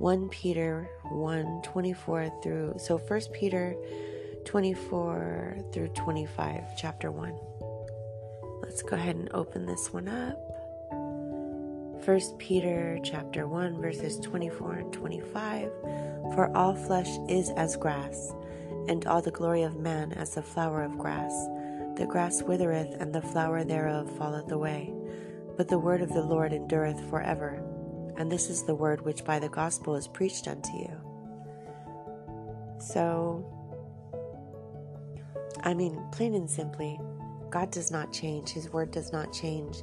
1 0.00 0.30
Peter 0.30 0.88
1 1.10 1.60
24 1.62 2.30
through 2.42 2.74
so 2.78 2.96
1 2.96 3.20
Peter 3.34 3.76
24 4.46 5.58
through 5.74 5.88
25, 5.88 6.64
chapter 6.74 7.10
1. 7.10 7.38
Let's 8.62 8.80
go 8.80 8.96
ahead 8.96 9.16
and 9.16 9.28
open 9.34 9.66
this 9.66 9.92
one 9.92 10.08
up. 10.08 10.38
1 12.02 12.20
Peter 12.38 12.98
chapter 13.04 13.46
1 13.46 13.78
verses 13.78 14.18
24 14.20 14.72
and 14.72 14.92
25 14.94 15.70
For 16.34 16.50
all 16.56 16.74
flesh 16.74 17.10
is 17.28 17.50
as 17.50 17.76
grass 17.76 18.32
and 18.88 19.06
all 19.06 19.20
the 19.20 19.30
glory 19.30 19.64
of 19.64 19.76
man 19.76 20.14
as 20.14 20.34
the 20.34 20.42
flower 20.42 20.82
of 20.82 20.96
grass 20.96 21.30
the 21.96 22.06
grass 22.08 22.42
withereth 22.42 22.94
and 23.00 23.12
the 23.12 23.20
flower 23.20 23.64
thereof 23.64 24.10
falleth 24.16 24.50
away 24.50 24.94
but 25.58 25.68
the 25.68 25.78
word 25.78 26.00
of 26.00 26.08
the 26.14 26.22
Lord 26.22 26.54
endureth 26.54 26.98
forever 27.10 27.62
and 28.16 28.30
this 28.30 28.50
is 28.50 28.64
the 28.64 28.74
word 28.74 29.00
which 29.04 29.24
by 29.24 29.38
the 29.38 29.48
gospel 29.48 29.94
is 29.94 30.08
preached 30.08 30.48
unto 30.48 30.72
you 30.72 30.90
so 32.78 33.44
I 35.62 35.74
mean 35.74 36.02
plain 36.12 36.34
and 36.34 36.48
simply 36.48 36.98
God 37.50 37.70
does 37.70 37.90
not 37.90 38.12
change 38.12 38.50
his 38.50 38.70
word 38.70 38.90
does 38.90 39.12
not 39.12 39.32
change 39.32 39.82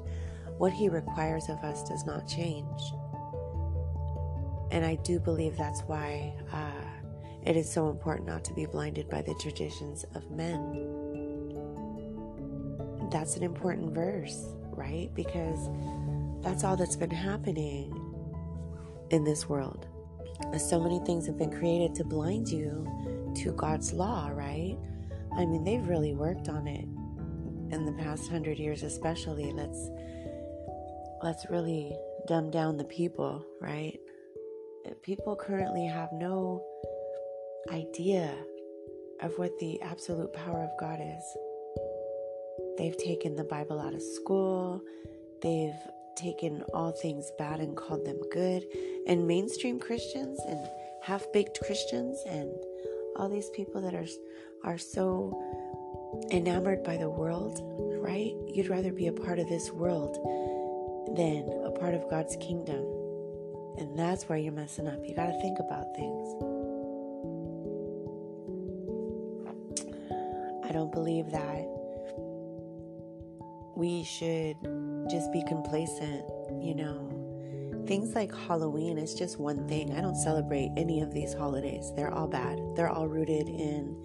what 0.57 0.74
He 0.74 0.89
requires 0.89 1.50
of 1.50 1.63
us 1.63 1.84
does 1.84 2.05
not 2.05 2.27
change. 2.27 2.81
And 4.72 4.86
I 4.86 4.96
do 4.96 5.19
believe 5.19 5.55
that's 5.55 5.81
why 5.81 6.34
uh, 6.51 6.86
it 7.46 7.55
is 7.55 7.72
so 7.72 7.89
important 7.89 8.27
not 8.27 8.43
to 8.46 8.53
be 8.53 8.65
blinded 8.65 9.10
by 9.10 9.22
the 9.22 9.34
traditions 9.36 10.03
of 10.15 10.29
men. 10.31 10.84
That's 13.12 13.38
an 13.38 13.43
important 13.43 13.93
verse, 13.93 14.55
right? 14.72 15.10
Because 15.13 15.69
that's 16.41 16.63
all 16.63 16.75
that's 16.75 16.98
been 16.98 17.12
happening 17.12 17.93
in 19.10 19.24
this 19.24 19.48
world. 19.48 19.88
So 20.58 20.80
many 20.80 21.00
things 21.06 21.26
have 21.26 21.38
been 21.38 21.52
created 21.52 21.96
to 21.96 22.04
blind 22.04 22.48
you 22.50 22.88
to 23.38 23.52
God's 23.54 23.94
law, 23.94 24.30
right? 24.34 24.78
I 25.38 25.46
mean, 25.46 25.64
they've 25.64 25.88
really 25.88 26.14
worked 26.14 26.50
on 26.50 26.68
it 26.68 26.86
in 27.74 27.86
the 27.86 27.92
past 27.94 28.30
hundred 28.30 28.58
years, 28.58 28.84
especially. 28.84 29.52
Let's 29.52 29.90
let's 31.24 31.50
really 31.50 31.96
dumb 32.28 32.52
down 32.52 32.78
the 32.78 32.86
people, 32.86 33.46
right? 33.62 34.00
People 35.02 35.36
currently 35.36 35.86
have 35.86 36.10
no 36.14 36.64
idea 37.72 38.34
of 39.22 39.38
what 39.38 39.58
the 39.60 39.82
absolute 39.82 40.32
power 40.34 40.64
of 40.64 40.70
God 40.80 41.00
is. 41.02 41.38
They've 42.78 42.98
taken 42.98 43.36
the 43.36 43.44
Bible 43.44 43.80
out 43.80 43.94
of 43.94 44.02
school, 44.02 44.82
they've 45.42 45.74
taken 46.16 46.64
all 46.74 46.92
things 46.92 47.32
bad 47.38 47.60
and 47.60 47.76
called 47.76 48.06
them 48.06 48.20
good. 48.32 48.66
And 49.08 49.26
mainstream 49.26 49.80
Christians 49.80 50.40
and 50.48 50.60
half 51.02 51.26
baked 51.32 51.60
Christians 51.66 52.22
and 52.28 52.52
all 53.16 53.30
these 53.30 53.50
people 53.52 53.82
that 53.82 53.96
are, 53.96 54.06
are 54.64 54.78
so 54.78 55.34
enamored 56.32 56.84
by 56.84 56.98
the 56.98 57.10
world, 57.10 57.62
right? 58.02 58.34
You'd 58.48 58.68
rather 58.68 58.92
be 58.92 59.08
a 59.08 59.14
part 59.14 59.40
of 59.40 59.48
this 59.48 59.72
world 59.72 60.16
than 61.16 61.64
a 61.64 61.72
part 61.72 61.94
of 61.94 62.10
God's 62.10 62.36
kingdom. 62.36 62.84
And 63.78 63.98
that's 63.98 64.28
where 64.28 64.38
you're 64.38 64.52
messing 64.52 64.88
up. 64.88 65.00
You 65.06 65.16
got 65.16 65.28
to 65.28 65.40
think 65.42 65.60
about 65.60 65.96
things. 65.96 66.28
I 70.66 70.74
don't 70.74 70.92
believe 70.92 71.32
that 71.32 71.66
we 73.78 74.04
should 74.04 74.58
just 75.10 75.32
be 75.32 75.44
complacent, 75.48 76.26
you 76.60 76.76
know. 76.76 77.07
Things 77.88 78.15
like 78.15 78.36
Halloween 78.36 78.98
is 78.98 79.13
just 79.13 79.39
one 79.39 79.65
thing. 79.70 79.94
I 79.94 80.01
don't 80.01 80.15
celebrate 80.15 80.72
any 80.75 81.00
of 81.00 81.13
these 81.13 81.34
holidays. 81.34 81.94
They're 81.96 82.13
all 82.13 82.27
bad. 82.27 82.60
They're 82.75 82.89
all 82.89 83.08
rooted 83.08 83.48
in 83.48 84.03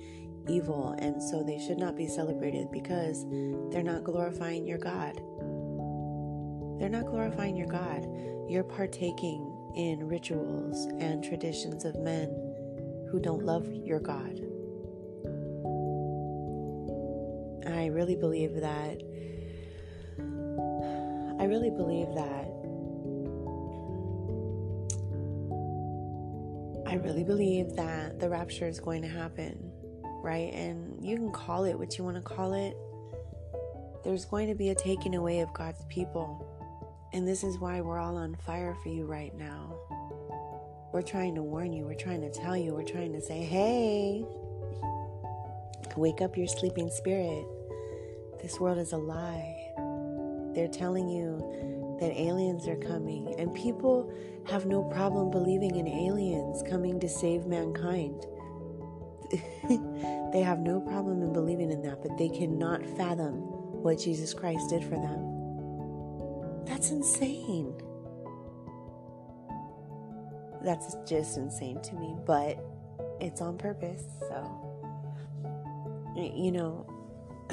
evil, 0.49 0.95
and 1.01 1.21
so 1.21 1.43
they 1.43 1.59
should 1.59 1.79
not 1.79 1.97
be 1.97 2.07
celebrated 2.07 2.71
because 2.71 3.27
they're 3.73 3.83
not 3.83 4.05
glorifying 4.05 4.69
your 4.69 4.79
God. 4.79 5.17
They're 6.79 6.89
not 6.89 7.07
glorifying 7.07 7.57
your 7.57 7.67
God. 7.67 8.07
You're 8.49 8.63
partaking 8.63 9.53
in 9.75 10.07
rituals 10.07 10.87
and 11.01 11.25
traditions 11.25 11.85
of 11.85 11.97
men 11.97 12.29
who 13.11 13.19
don't 13.19 13.45
love 13.45 13.67
your 13.67 13.99
God. 13.99 14.39
I 17.67 17.87
really 17.87 18.15
believe 18.17 18.55
that. 18.61 19.03
I 21.41 21.45
really 21.47 21.71
believe 21.71 22.15
that. 22.15 22.52
I 26.93 26.97
really 26.97 27.25
believe 27.25 27.75
that 27.77 28.21
the 28.21 28.29
rapture 28.29 28.69
is 28.69 28.79
going 28.79 29.01
to 29.01 29.09
happen, 29.09 29.73
right? 30.23 30.53
And 30.53 31.03
you 31.03 31.17
can 31.17 31.33
call 31.33 31.65
it 31.65 31.73
what 31.73 31.97
you 31.97 32.05
want 32.05 32.17
to 32.17 32.23
call 32.23 32.53
it. 32.53 32.77
There's 34.05 34.27
going 34.27 34.49
to 34.49 34.55
be 34.55 34.69
a 34.69 34.75
taking 34.75 35.15
away 35.15 35.41
of 35.41 35.51
God's 35.55 35.83
people. 35.89 36.47
And 37.15 37.27
this 37.27 37.45
is 37.45 37.59
why 37.59 37.81
we're 37.81 37.99
all 37.99 38.19
on 38.19 38.37
fire 38.45 38.77
for 38.83 38.91
you 38.91 39.07
right 39.07 39.35
now. 39.35 39.75
We're 40.93 41.01
trying 41.01 41.35
to 41.37 41.43
warn 41.43 41.73
you, 41.73 41.87
we're 41.87 41.95
trying 41.95 42.21
to 42.21 42.31
tell 42.31 42.59
you, 42.59 42.75
we're 42.75 42.83
trying 42.83 43.15
to 43.15 43.23
say, 43.23 43.43
hey, 43.43 44.27
wake 45.97 46.21
up 46.21 46.37
your 46.37 46.47
sleeping 46.47 46.91
spirit. 46.91 47.47
This 48.43 48.61
world 48.61 48.77
is 48.77 48.93
a 48.93 48.99
lie. 48.99 49.57
They're 50.55 50.69
telling 50.69 51.09
you 51.09 51.72
that 52.03 52.21
aliens 52.21 52.67
are 52.67 52.77
coming, 52.77 53.33
and 53.39 53.55
people 53.55 54.13
have 54.51 54.67
no 54.67 54.83
problem 54.83 55.31
believing 55.31 55.77
in 55.77 55.87
aliens 55.87 56.61
coming 56.69 56.99
to 56.99 57.09
save 57.09 57.47
mankind. 57.47 58.27
they 60.33 60.41
have 60.41 60.59
no 60.59 60.81
problem 60.81 61.23
in 61.23 61.33
believing 61.33 61.71
in 61.71 61.81
that, 61.83 62.03
but 62.03 62.19
they 62.19 62.29
cannot 62.29 62.85
fathom 62.97 63.35
what 63.85 64.01
Jesus 64.01 64.35
Christ 64.35 64.69
did 64.71 64.83
for 64.83 64.97
them. 64.97 66.65
That's 66.65 66.91
insane. 66.91 67.73
That's 70.65 70.97
just 71.07 71.39
insane 71.39 71.81
to 71.83 71.95
me, 71.95 72.17
but 72.27 72.59
it's 73.21 73.41
on 73.41 73.59
purpose, 73.59 74.03
so 74.29 74.73
you 76.17 76.51
know, 76.51 76.85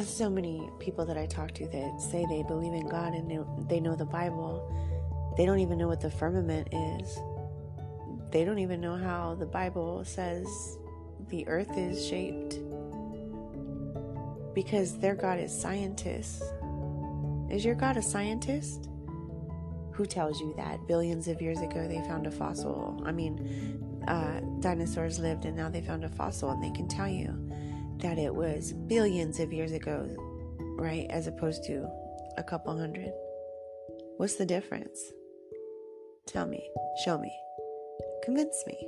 so 0.08 0.30
many 0.30 0.70
people 0.80 1.06
that 1.06 1.18
I 1.18 1.26
talk 1.26 1.52
to 1.56 1.68
that 1.68 2.02
say 2.02 2.26
they 2.30 2.44
believe 2.44 2.74
in 2.74 2.88
God 2.88 3.14
and 3.14 3.30
they 3.30 3.40
they 3.68 3.80
know 3.80 3.96
the 3.96 4.06
Bible, 4.06 4.72
they 5.38 5.46
don't 5.46 5.60
even 5.60 5.78
know 5.78 5.88
what 5.88 6.02
the 6.02 6.12
firmament 6.12 6.70
is. 6.72 7.20
They 8.32 8.46
don't 8.46 8.60
even 8.60 8.80
know 8.80 8.96
how 8.96 9.36
the 9.36 9.46
Bible 9.46 10.06
says 10.06 10.48
the 11.30 11.48
earth 11.48 11.78
is 11.78 12.06
shaped 12.06 12.60
because 14.54 14.98
their 15.00 15.16
God 15.16 15.40
is 15.40 15.52
scientists. 15.52 16.44
Is 17.50 17.66
your 17.66 17.76
God 17.76 17.98
a 17.98 18.02
scientist? 18.02 18.90
Who 19.94 20.06
tells 20.06 20.40
you 20.40 20.54
that 20.58 20.88
billions 20.88 21.28
of 21.28 21.42
years 21.42 21.60
ago 21.60 21.88
they 21.88 22.02
found 22.08 22.28
a 22.28 22.32
fossil? 22.32 23.02
I 23.06 23.12
mean, 23.12 24.04
uh, 24.08 24.40
dinosaurs 24.60 25.20
lived 25.20 25.46
and 25.46 25.58
now 25.58 25.70
they 25.70 25.82
found 25.82 26.04
a 26.04 26.10
fossil 26.10 26.52
and 26.52 26.64
they 26.64 26.72
can 26.72 26.88
tell 26.88 27.08
you 27.08 27.49
that 28.00 28.18
it 28.18 28.34
was 28.34 28.74
billions 28.74 29.40
of 29.40 29.52
years 29.52 29.72
ago, 29.72 30.10
right? 30.78 31.06
As 31.10 31.28
opposed 31.28 31.64
to 31.66 31.88
a 32.38 32.44
couple 32.44 32.78
hundred. 32.78 33.12
What's 34.18 34.36
the 34.36 34.46
difference? 34.46 35.12
Tell 36.28 36.46
me, 36.46 36.70
show 37.04 37.18
me, 37.18 37.32
convince 38.24 38.64
me. 38.68 38.88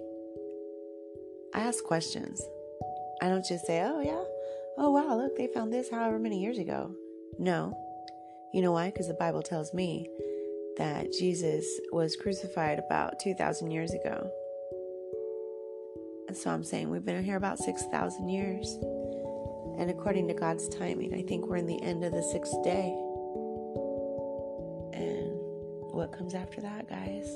I 1.54 1.60
ask 1.60 1.84
questions. 1.84 2.42
I 3.22 3.28
don't 3.28 3.46
just 3.46 3.66
say, 3.66 3.82
oh, 3.82 4.02
yeah, 4.02 4.24
oh, 4.78 4.92
wow, 4.92 5.18
look, 5.18 5.36
they 5.36 5.48
found 5.48 5.74
this 5.74 5.90
however 5.92 6.18
many 6.18 6.42
years 6.42 6.58
ago. 6.58 6.96
No. 7.38 7.78
You 8.54 8.62
know 8.62 8.72
why? 8.72 8.88
Because 8.88 9.08
the 9.08 9.14
Bible 9.14 9.42
tells 9.42 9.74
me 9.74 10.08
that 10.78 11.12
Jesus 11.12 11.66
was 11.92 12.16
crucified 12.16 12.80
about 12.80 13.20
2,000 13.20 13.72
years 13.72 13.94
ago. 13.94 14.30
And 16.28 16.38
so 16.38 16.50
I'm 16.50 16.64
saying 16.64 16.90
we've 16.90 17.06
been 17.06 17.24
here 17.24 17.38
about 17.38 17.60
6,000 17.60 18.30
years. 18.30 18.78
And 19.82 19.90
according 19.90 20.28
to 20.28 20.36
God's 20.36 20.70
timing, 20.70 21.12
I 21.16 21.24
think 21.24 21.48
we're 21.48 21.56
in 21.56 21.66
the 21.66 21.82
end 21.82 22.04
of 22.04 22.12
the 22.12 22.22
sixth 22.22 22.54
day. 22.64 22.96
And 24.94 25.32
what 25.92 26.16
comes 26.16 26.36
after 26.36 26.62
that, 26.62 26.88
guys? 26.88 27.36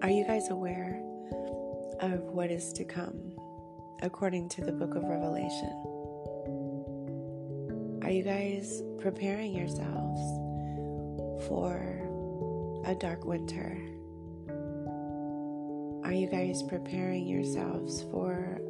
Are 0.00 0.08
you 0.08 0.24
guys 0.24 0.48
aware 0.50 1.02
of 1.98 2.20
what 2.30 2.52
is 2.52 2.72
to 2.74 2.84
come 2.84 3.32
according 4.00 4.48
to 4.50 4.60
the 4.60 4.70
book 4.70 4.94
of 4.94 5.02
Revelation? 5.02 5.72
Are 8.04 8.10
you 8.12 8.22
guys 8.22 8.80
preparing 9.00 9.52
yourselves 9.52 10.20
for 11.48 11.74
a 12.86 12.94
dark 12.94 13.24
winter? 13.24 13.76
Are 16.10 16.12
you 16.12 16.26
guys 16.26 16.64
preparing 16.64 17.24
yourselves 17.24 18.02
for 18.10 18.60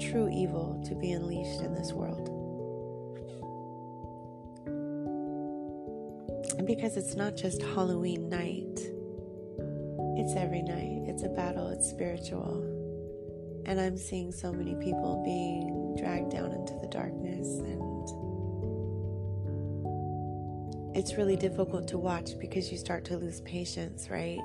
true 0.00 0.28
evil 0.28 0.82
to 0.88 0.94
be 0.96 1.12
unleashed 1.12 1.60
in 1.60 1.72
this 1.72 1.92
world? 1.92 2.26
Because 6.66 6.96
it's 6.96 7.14
not 7.14 7.36
just 7.36 7.62
Halloween 7.62 8.28
night, 8.28 8.76
it's 10.18 10.34
every 10.34 10.62
night. 10.62 11.04
It's 11.06 11.22
a 11.22 11.28
battle, 11.28 11.68
it's 11.68 11.88
spiritual. 11.88 12.64
And 13.66 13.80
I'm 13.80 13.96
seeing 13.96 14.32
so 14.32 14.52
many 14.52 14.74
people 14.84 15.22
being 15.24 15.94
dragged 15.96 16.32
down 16.32 16.50
into 16.50 16.74
the 16.80 16.88
darkness 16.88 17.46
and 17.46 17.78
it's 20.96 21.14
really 21.14 21.36
difficult 21.36 21.86
to 21.86 21.98
watch 21.98 22.36
because 22.40 22.72
you 22.72 22.78
start 22.78 23.04
to 23.04 23.16
lose 23.16 23.40
patience, 23.42 24.08
right? 24.10 24.40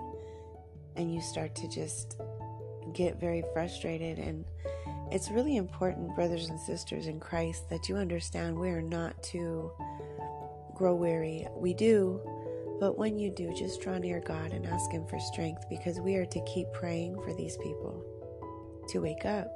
And 0.98 1.14
you 1.14 1.22
start 1.22 1.56
to 1.56 1.68
just 1.70 2.20
get 2.94 3.20
very 3.20 3.44
frustrated. 3.54 4.18
And 4.18 4.44
it's 5.12 5.30
really 5.30 5.56
important, 5.56 6.16
brothers 6.16 6.50
and 6.50 6.60
sisters 6.60 7.08
in 7.08 7.20
Christ, 7.20 7.70
that 7.70 7.88
you 7.88 7.96
understand 7.96 8.58
we 8.58 8.70
are 8.70 8.82
not 8.82 9.22
to 9.24 9.72
grow 10.76 10.96
weary. 10.96 11.48
We 11.56 11.74
do, 11.74 12.20
but 12.80 12.98
when 12.98 13.18
you 13.18 13.30
do, 13.30 13.54
just 13.54 13.82
draw 13.82 13.98
near 13.98 14.20
God 14.20 14.52
and 14.52 14.66
ask 14.66 14.92
Him 14.92 15.06
for 15.08 15.20
strength 15.20 15.66
because 15.70 16.00
we 16.00 16.16
are 16.16 16.26
to 16.26 16.42
keep 16.46 16.72
praying 16.74 17.16
for 17.22 17.34
these 17.34 17.58
people 17.58 18.04
to 18.90 19.00
wake 19.00 19.26
up. 19.26 19.48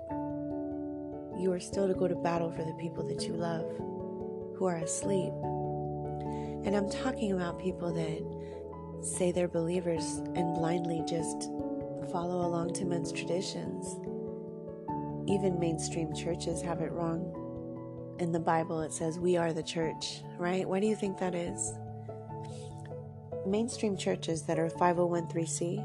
You 1.39 1.51
are 1.53 1.59
still 1.59 1.87
to 1.87 1.93
go 1.93 2.07
to 2.07 2.15
battle 2.15 2.51
for 2.51 2.63
the 2.63 2.73
people 2.73 3.07
that 3.07 3.25
you 3.25 3.33
love 3.33 3.65
who 4.57 4.65
are 4.65 4.77
asleep. 4.77 5.33
And 6.65 6.75
I'm 6.75 6.89
talking 6.89 7.31
about 7.31 7.59
people 7.59 7.91
that 7.93 8.21
say 9.03 9.31
they're 9.31 9.47
believers 9.47 10.21
and 10.35 10.55
blindly 10.55 11.03
just 11.07 11.49
follow 12.11 12.45
along 12.45 12.73
to 12.73 12.85
men's 12.85 13.11
traditions. 13.11 13.99
Even 15.29 15.59
mainstream 15.59 16.13
churches 16.13 16.61
have 16.61 16.81
it 16.81 16.91
wrong. 16.91 17.37
In 18.19 18.31
the 18.31 18.39
Bible, 18.39 18.81
it 18.81 18.93
says, 18.93 19.17
We 19.17 19.37
are 19.37 19.53
the 19.53 19.63
church, 19.63 20.21
right? 20.37 20.67
Why 20.67 20.79
do 20.79 20.87
you 20.87 20.95
think 20.95 21.17
that 21.19 21.33
is? 21.33 21.73
Mainstream 23.45 23.97
churches 23.97 24.43
that 24.43 24.59
are 24.59 24.69
501c, 24.69 25.83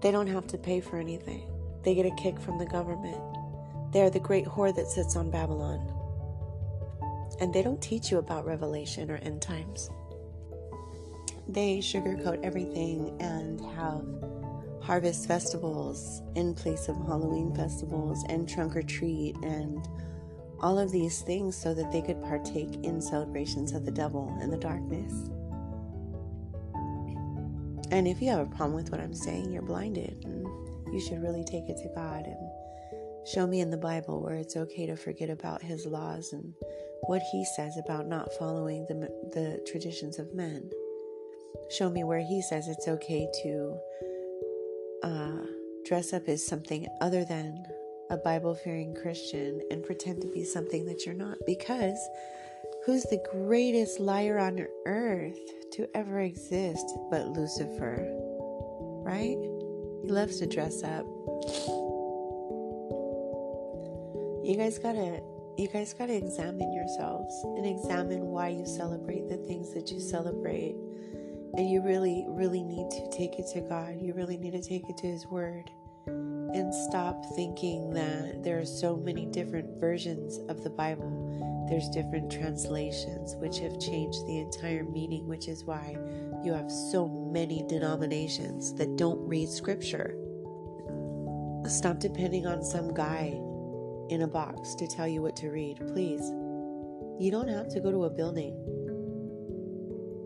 they 0.00 0.10
don't 0.10 0.26
have 0.26 0.46
to 0.48 0.58
pay 0.58 0.80
for 0.80 0.98
anything. 0.98 1.48
They 1.82 1.94
get 1.94 2.06
a 2.06 2.14
kick 2.16 2.38
from 2.38 2.58
the 2.58 2.66
government. 2.66 3.20
They 3.92 4.02
are 4.02 4.10
the 4.10 4.20
great 4.20 4.46
whore 4.46 4.74
that 4.74 4.88
sits 4.88 5.16
on 5.16 5.30
Babylon. 5.30 5.92
And 7.40 7.52
they 7.52 7.62
don't 7.62 7.80
teach 7.80 8.10
you 8.10 8.18
about 8.18 8.46
Revelation 8.46 9.10
or 9.10 9.16
end 9.16 9.42
times 9.42 9.90
they 11.48 11.78
sugarcoat 11.78 12.42
everything 12.44 13.16
and 13.20 13.60
have 13.74 14.04
harvest 14.82 15.26
festivals 15.28 16.22
in 16.34 16.54
place 16.54 16.88
of 16.88 16.96
Halloween 16.96 17.54
festivals 17.54 18.24
and 18.28 18.48
trunk 18.48 18.76
or 18.76 18.82
treat 18.82 19.36
and 19.42 19.86
all 20.60 20.78
of 20.78 20.92
these 20.92 21.22
things 21.22 21.56
so 21.56 21.74
that 21.74 21.90
they 21.92 22.02
could 22.02 22.20
partake 22.22 22.74
in 22.84 23.00
celebrations 23.00 23.72
of 23.72 23.84
the 23.84 23.90
devil 23.90 24.36
and 24.40 24.52
the 24.52 24.56
darkness. 24.56 25.12
And 27.90 28.08
if 28.08 28.22
you 28.22 28.30
have 28.30 28.46
a 28.46 28.56
problem 28.56 28.74
with 28.74 28.90
what 28.90 29.00
I'm 29.00 29.14
saying, 29.14 29.52
you're 29.52 29.62
blinded 29.62 30.24
and 30.24 30.46
you 30.92 31.00
should 31.00 31.22
really 31.22 31.44
take 31.44 31.68
it 31.68 31.76
to 31.78 31.88
God 31.94 32.26
and 32.26 33.26
show 33.26 33.46
me 33.46 33.60
in 33.60 33.70
the 33.70 33.76
Bible 33.76 34.22
where 34.22 34.36
it's 34.36 34.56
okay 34.56 34.86
to 34.86 34.96
forget 34.96 35.30
about 35.30 35.62
his 35.62 35.86
laws 35.86 36.32
and 36.32 36.54
what 37.02 37.22
he 37.30 37.44
says 37.44 37.76
about 37.76 38.06
not 38.06 38.32
following 38.34 38.86
the, 38.86 38.94
the 39.32 39.62
traditions 39.70 40.18
of 40.18 40.32
men 40.34 40.70
show 41.70 41.90
me 41.90 42.04
where 42.04 42.20
he 42.20 42.42
says 42.42 42.68
it's 42.68 42.88
okay 42.88 43.28
to 43.42 43.78
uh, 45.02 45.46
dress 45.84 46.12
up 46.12 46.28
as 46.28 46.46
something 46.46 46.86
other 47.00 47.24
than 47.24 47.64
a 48.10 48.16
Bible 48.16 48.54
fearing 48.54 48.94
Christian 48.94 49.60
and 49.70 49.82
pretend 49.82 50.20
to 50.22 50.28
be 50.28 50.44
something 50.44 50.84
that 50.86 51.06
you're 51.06 51.14
not. 51.14 51.38
Because 51.46 51.98
who's 52.84 53.04
the 53.04 53.22
greatest 53.32 54.00
liar 54.00 54.38
on 54.38 54.66
earth 54.86 55.38
to 55.72 55.88
ever 55.96 56.20
exist 56.20 56.86
but 57.10 57.28
Lucifer? 57.28 58.06
Right? 59.04 59.38
He 60.02 60.08
loves 60.08 60.38
to 60.38 60.46
dress 60.46 60.82
up. 60.82 61.06
You 64.44 64.56
guys 64.56 64.78
gotta 64.78 65.22
you 65.56 65.68
guys 65.68 65.94
gotta 65.94 66.14
examine 66.14 66.72
yourselves 66.72 67.34
and 67.56 67.66
examine 67.66 68.26
why 68.26 68.48
you 68.48 68.66
celebrate 68.66 69.28
the 69.28 69.36
things 69.36 69.72
that 69.74 69.90
you 69.90 70.00
celebrate 70.00 70.74
and 71.54 71.68
you 71.68 71.82
really, 71.82 72.24
really 72.28 72.62
need 72.62 72.90
to 72.90 73.10
take 73.10 73.38
it 73.38 73.46
to 73.52 73.60
God. 73.60 74.00
You 74.00 74.14
really 74.14 74.36
need 74.36 74.52
to 74.52 74.62
take 74.62 74.88
it 74.88 74.96
to 74.98 75.06
His 75.06 75.26
Word 75.26 75.70
and 76.06 76.74
stop 76.74 77.24
thinking 77.34 77.90
that 77.90 78.42
there 78.42 78.58
are 78.58 78.64
so 78.64 78.96
many 78.96 79.26
different 79.26 79.80
versions 79.80 80.38
of 80.48 80.64
the 80.64 80.70
Bible. 80.70 81.66
There's 81.68 81.88
different 81.90 82.30
translations 82.30 83.36
which 83.36 83.58
have 83.58 83.78
changed 83.78 84.26
the 84.26 84.38
entire 84.38 84.84
meaning, 84.84 85.26
which 85.26 85.48
is 85.48 85.64
why 85.64 85.96
you 86.42 86.52
have 86.52 86.70
so 86.70 87.08
many 87.08 87.64
denominations 87.68 88.74
that 88.74 88.96
don't 88.96 89.20
read 89.26 89.48
Scripture. 89.48 90.16
Stop 91.68 92.00
depending 92.00 92.46
on 92.46 92.64
some 92.64 92.92
guy 92.92 93.38
in 94.08 94.22
a 94.22 94.26
box 94.26 94.74
to 94.74 94.86
tell 94.86 95.06
you 95.06 95.22
what 95.22 95.36
to 95.36 95.50
read, 95.50 95.78
please. 95.88 96.22
You 97.20 97.30
don't 97.30 97.48
have 97.48 97.68
to 97.68 97.80
go 97.80 97.90
to 97.90 98.04
a 98.04 98.10
building. 98.10 98.52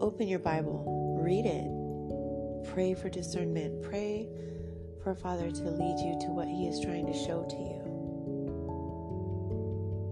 Open 0.01 0.27
your 0.29 0.39
Bible 0.39 0.96
read 1.27 1.45
it. 1.45 2.73
Pray 2.73 2.95
for 2.95 3.09
discernment. 3.09 3.83
Pray 3.83 4.29
for 5.03 5.12
Father 5.17 5.51
to 5.51 5.71
lead 5.71 5.99
you 5.99 6.17
to 6.21 6.29
what 6.29 6.47
He 6.47 6.69
is 6.69 6.79
trying 6.79 7.05
to 7.05 7.12
show 7.12 7.45
to 7.51 7.57
you. 7.57 7.83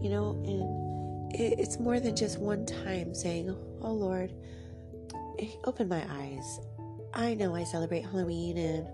You 0.03 0.11
know, 0.11 0.43
and 0.45 1.33
it, 1.33 1.61
it's 1.61 1.79
more 1.79 2.01
than 2.01 2.17
just 2.17 2.41
one 2.41 2.67
time 2.67 3.15
saying, 3.15 3.57
Oh 3.81 3.93
Lord, 3.93 4.33
open 5.63 5.89
my 5.89 6.05
eyes. 6.11 6.59
I 7.15 7.35
know 7.35 7.55
I 7.55 7.63
celebrate 7.63 8.03
Halloween 8.03 8.59
and 8.59 8.89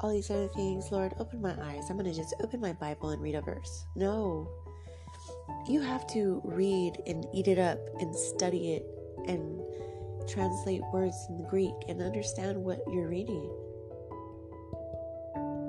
all 0.00 0.10
these 0.10 0.32
other 0.32 0.48
things. 0.48 0.90
Lord, 0.90 1.14
open 1.20 1.40
my 1.40 1.54
eyes. 1.62 1.84
I'm 1.88 1.96
going 1.96 2.10
to 2.10 2.16
just 2.16 2.34
open 2.42 2.60
my 2.60 2.72
Bible 2.72 3.10
and 3.10 3.22
read 3.22 3.36
a 3.36 3.40
verse. 3.40 3.84
No. 3.94 4.50
You 5.68 5.80
have 5.80 6.08
to 6.08 6.42
read 6.44 7.00
and 7.06 7.24
eat 7.32 7.46
it 7.46 7.60
up 7.60 7.78
and 8.00 8.16
study 8.16 8.72
it 8.72 8.86
and 9.28 9.62
translate 10.28 10.82
words 10.92 11.26
in 11.28 11.38
the 11.38 11.44
Greek 11.44 11.74
and 11.88 12.00
understand 12.00 12.56
what 12.56 12.80
you're 12.88 13.08
reading. 13.08 13.50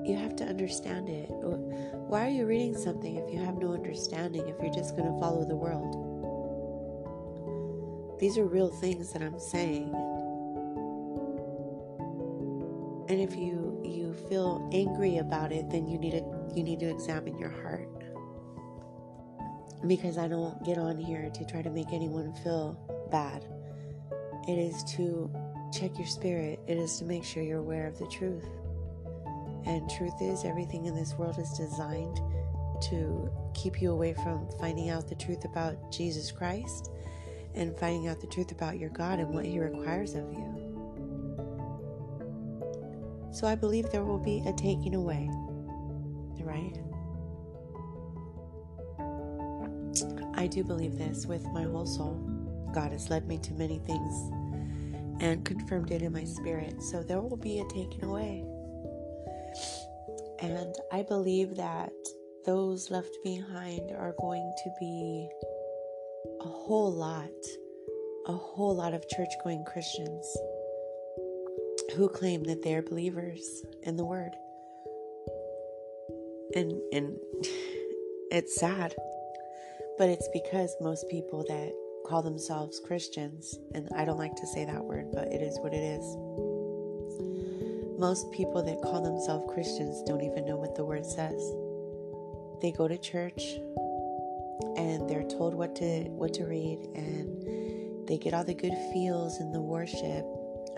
You 0.04 0.16
have 0.16 0.36
to 0.36 0.44
understand 0.44 1.08
it. 1.08 1.30
Why 1.30 2.26
are 2.26 2.30
you 2.30 2.46
reading 2.46 2.76
something 2.76 3.16
if 3.16 3.32
you 3.32 3.38
have 3.40 3.56
no 3.56 3.72
understanding, 3.72 4.46
if 4.48 4.56
you're 4.60 4.74
just 4.74 4.96
going 4.96 5.12
to 5.12 5.18
follow 5.18 5.44
the 5.44 5.56
world? 5.56 6.04
These 8.20 8.38
are 8.38 8.44
real 8.44 8.68
things 8.68 9.12
that 9.12 9.22
I'm 9.22 9.38
saying. 9.38 9.92
And 13.08 13.20
if 13.20 13.36
you 13.36 13.80
you 13.84 14.14
feel 14.28 14.68
angry 14.72 15.18
about 15.18 15.52
it, 15.52 15.70
then 15.70 15.86
you 15.86 15.98
need 15.98 16.12
to 16.12 16.24
you 16.54 16.62
need 16.62 16.80
to 16.80 16.88
examine 16.88 17.38
your 17.38 17.50
heart. 17.50 17.88
Because 19.86 20.16
I 20.16 20.28
don't 20.28 20.62
get 20.64 20.78
on 20.78 20.98
here 20.98 21.30
to 21.30 21.44
try 21.44 21.62
to 21.62 21.70
make 21.70 21.92
anyone 21.92 22.32
feel 22.42 22.78
bad. 23.10 23.44
It 24.46 24.58
is 24.58 24.84
to 24.96 25.30
check 25.72 25.98
your 25.98 26.06
spirit. 26.06 26.60
It 26.66 26.76
is 26.76 26.98
to 26.98 27.04
make 27.04 27.24
sure 27.24 27.42
you're 27.42 27.58
aware 27.58 27.86
of 27.86 27.98
the 27.98 28.06
truth. 28.06 28.46
And 29.66 29.88
truth 29.90 30.20
is, 30.20 30.44
everything 30.44 30.84
in 30.84 30.94
this 30.94 31.14
world 31.14 31.38
is 31.38 31.50
designed 31.52 32.20
to 32.82 33.30
keep 33.54 33.80
you 33.80 33.92
away 33.92 34.12
from 34.12 34.46
finding 34.60 34.90
out 34.90 35.08
the 35.08 35.14
truth 35.14 35.44
about 35.44 35.90
Jesus 35.90 36.30
Christ 36.30 36.90
and 37.54 37.74
finding 37.76 38.08
out 38.08 38.20
the 38.20 38.26
truth 38.26 38.52
about 38.52 38.78
your 38.78 38.90
God 38.90 39.20
and 39.20 39.32
what 39.32 39.46
He 39.46 39.58
requires 39.58 40.14
of 40.14 40.30
you. 40.32 40.64
So 43.32 43.46
I 43.46 43.54
believe 43.54 43.90
there 43.90 44.04
will 44.04 44.18
be 44.18 44.42
a 44.46 44.52
taking 44.52 44.94
away, 44.94 45.30
right? 46.40 46.78
I 50.34 50.46
do 50.46 50.62
believe 50.62 50.98
this 50.98 51.26
with 51.26 51.44
my 51.46 51.62
whole 51.62 51.86
soul. 51.86 52.33
God 52.74 52.90
has 52.90 53.08
led 53.08 53.28
me 53.28 53.38
to 53.38 53.54
many 53.54 53.78
things 53.86 54.32
and 55.20 55.44
confirmed 55.44 55.92
it 55.92 56.02
in 56.02 56.12
my 56.12 56.24
spirit. 56.24 56.82
So 56.82 57.02
there 57.02 57.20
will 57.20 57.36
be 57.36 57.60
a 57.60 57.64
taking 57.68 58.02
away. 58.02 58.44
And 60.40 60.74
I 60.92 61.02
believe 61.02 61.54
that 61.56 61.92
those 62.44 62.90
left 62.90 63.16
behind 63.22 63.92
are 63.92 64.14
going 64.20 64.52
to 64.64 64.70
be 64.80 65.28
a 66.40 66.48
whole 66.48 66.92
lot, 66.92 67.30
a 68.26 68.32
whole 68.32 68.74
lot 68.74 68.92
of 68.92 69.08
church 69.08 69.30
going 69.44 69.64
Christians 69.64 70.36
who 71.94 72.08
claim 72.08 72.42
that 72.44 72.62
they're 72.62 72.82
believers 72.82 73.62
in 73.84 73.96
the 73.96 74.04
word. 74.04 74.34
And 76.54 76.72
and 76.92 77.16
it's 78.30 78.58
sad. 78.58 78.94
But 79.96 80.08
it's 80.08 80.28
because 80.32 80.74
most 80.80 81.08
people 81.08 81.44
that 81.48 81.72
call 82.06 82.22
themselves 82.22 82.80
Christians, 82.84 83.58
and 83.74 83.88
I 83.96 84.04
don't 84.04 84.18
like 84.18 84.34
to 84.36 84.46
say 84.46 84.64
that 84.64 84.84
word, 84.84 85.06
but 85.12 85.28
it 85.28 85.42
is 85.42 85.58
what 85.60 85.72
it 85.72 85.82
is. 85.82 86.04
Most 87.98 88.30
people 88.32 88.62
that 88.62 88.82
call 88.82 89.02
themselves 89.02 89.52
Christians 89.52 90.02
don't 90.06 90.22
even 90.22 90.44
know 90.44 90.56
what 90.56 90.74
the 90.74 90.84
word 90.84 91.06
says. 91.06 91.40
They 92.60 92.72
go 92.72 92.88
to 92.88 92.98
church 92.98 93.42
and 94.76 95.08
they're 95.08 95.28
told 95.28 95.54
what 95.54 95.74
to 95.76 96.04
what 96.10 96.34
to 96.34 96.44
read 96.44 96.78
and 96.94 98.06
they 98.06 98.16
get 98.18 98.34
all 98.34 98.44
the 98.44 98.54
good 98.54 98.74
feels 98.92 99.40
in 99.40 99.52
the 99.52 99.60
worship 99.60 100.24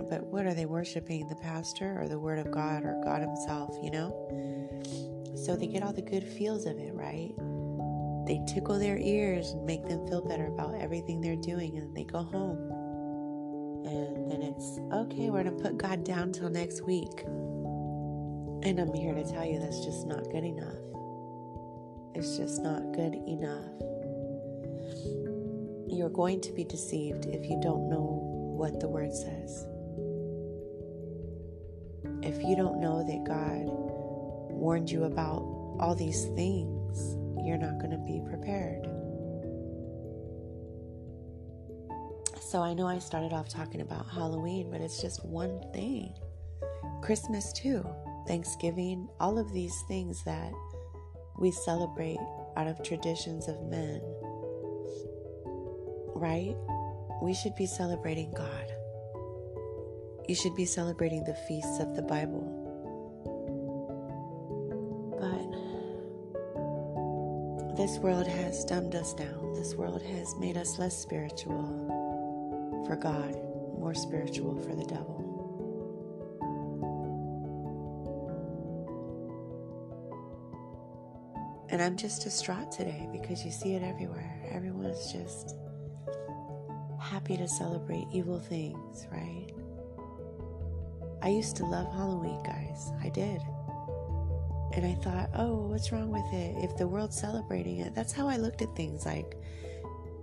but 0.08 0.22
what 0.24 0.46
are 0.46 0.54
they 0.54 0.66
worshiping 0.66 1.26
the 1.28 1.36
pastor 1.36 1.98
or 2.00 2.08
the 2.08 2.18
word 2.18 2.38
of 2.38 2.50
god 2.50 2.84
or 2.84 3.00
god 3.04 3.20
himself 3.20 3.74
you 3.82 3.90
know 3.90 4.12
so 5.34 5.56
they 5.56 5.66
get 5.66 5.82
all 5.82 5.92
the 5.92 6.02
good 6.02 6.24
feels 6.24 6.66
of 6.66 6.78
it 6.78 6.92
right 6.94 7.32
they 8.26 8.40
tickle 8.46 8.78
their 8.78 8.98
ears 8.98 9.52
and 9.52 9.64
make 9.64 9.86
them 9.86 10.06
feel 10.08 10.20
better 10.20 10.46
about 10.46 10.74
everything 10.74 11.20
they're 11.20 11.36
doing 11.36 11.78
and 11.78 11.96
they 11.96 12.04
go 12.04 12.22
home. 12.22 12.58
And 13.86 14.28
then 14.28 14.42
it's 14.42 14.80
okay 14.92 15.30
we're 15.30 15.44
to 15.44 15.52
put 15.52 15.78
god 15.78 16.02
down 16.02 16.32
till 16.32 16.50
next 16.50 16.82
week. 16.82 17.22
And 17.24 18.80
i'm 18.80 18.92
here 18.92 19.14
to 19.14 19.24
tell 19.24 19.44
you 19.44 19.60
that's 19.60 19.84
just 19.84 20.06
not 20.08 20.24
good 20.24 20.42
enough. 20.42 20.74
It's 22.14 22.36
just 22.36 22.62
not 22.62 22.92
good 22.92 23.14
enough. 23.28 23.70
You're 25.88 26.10
going 26.10 26.40
to 26.40 26.52
be 26.52 26.64
deceived 26.64 27.26
if 27.26 27.48
you 27.48 27.60
don't 27.62 27.88
know 27.88 28.56
what 28.56 28.80
the 28.80 28.88
word 28.88 29.12
says. 29.12 29.66
If 32.22 32.42
you 32.42 32.56
don't 32.56 32.80
know 32.80 33.04
that 33.04 33.24
God 33.24 33.66
warned 34.50 34.90
you 34.90 35.04
about 35.04 35.42
all 35.78 35.94
these 35.94 36.24
things, 36.34 37.16
you're 37.46 37.56
not 37.56 37.78
going 37.78 37.92
to 37.92 37.98
be 37.98 38.20
prepared. 38.28 38.86
So 42.40 42.62
I 42.62 42.74
know 42.74 42.86
I 42.86 42.98
started 42.98 43.32
off 43.32 43.48
talking 43.48 43.80
about 43.80 44.08
Halloween, 44.08 44.70
but 44.70 44.80
it's 44.80 45.00
just 45.00 45.24
one 45.24 45.60
thing. 45.72 46.14
Christmas, 47.02 47.52
too, 47.52 47.84
Thanksgiving, 48.26 49.08
all 49.20 49.38
of 49.38 49.52
these 49.52 49.74
things 49.88 50.22
that 50.24 50.52
we 51.38 51.50
celebrate 51.50 52.18
out 52.56 52.66
of 52.66 52.82
traditions 52.82 53.48
of 53.48 53.62
men, 53.64 54.00
right? 56.14 56.56
We 57.22 57.34
should 57.34 57.54
be 57.56 57.66
celebrating 57.66 58.32
God. 58.32 58.72
You 60.28 60.34
should 60.34 60.54
be 60.54 60.64
celebrating 60.64 61.24
the 61.24 61.34
feasts 61.34 61.78
of 61.78 61.94
the 61.94 62.02
Bible. 62.02 62.55
This 67.86 67.98
world 67.98 68.26
has 68.26 68.64
dumbed 68.64 68.96
us 68.96 69.14
down. 69.14 69.52
This 69.54 69.76
world 69.76 70.02
has 70.02 70.34
made 70.40 70.56
us 70.56 70.76
less 70.76 70.98
spiritual 70.98 71.62
for 72.84 72.96
God, 72.96 73.32
more 73.78 73.94
spiritual 73.94 74.58
for 74.58 74.74
the 74.74 74.84
devil. 74.86 75.22
And 81.70 81.80
I'm 81.80 81.96
just 81.96 82.24
distraught 82.24 82.72
today 82.72 83.08
because 83.12 83.44
you 83.44 83.52
see 83.52 83.74
it 83.74 83.84
everywhere. 83.84 84.36
Everyone 84.50 84.86
is 84.86 85.12
just 85.12 85.54
happy 87.00 87.36
to 87.36 87.46
celebrate 87.46 88.08
evil 88.12 88.40
things, 88.40 89.06
right? 89.12 89.46
I 91.22 91.28
used 91.28 91.54
to 91.58 91.64
love 91.64 91.86
Halloween, 91.92 92.42
guys. 92.42 92.90
I 93.00 93.10
did. 93.10 93.40
And 94.76 94.84
I 94.84 94.94
thought, 94.94 95.30
oh, 95.34 95.68
what's 95.68 95.90
wrong 95.90 96.10
with 96.10 96.30
it? 96.34 96.54
If 96.62 96.76
the 96.76 96.86
world's 96.86 97.18
celebrating 97.18 97.78
it, 97.78 97.94
that's 97.94 98.12
how 98.12 98.28
I 98.28 98.36
looked 98.36 98.60
at 98.60 98.76
things. 98.76 99.06
Like, 99.06 99.34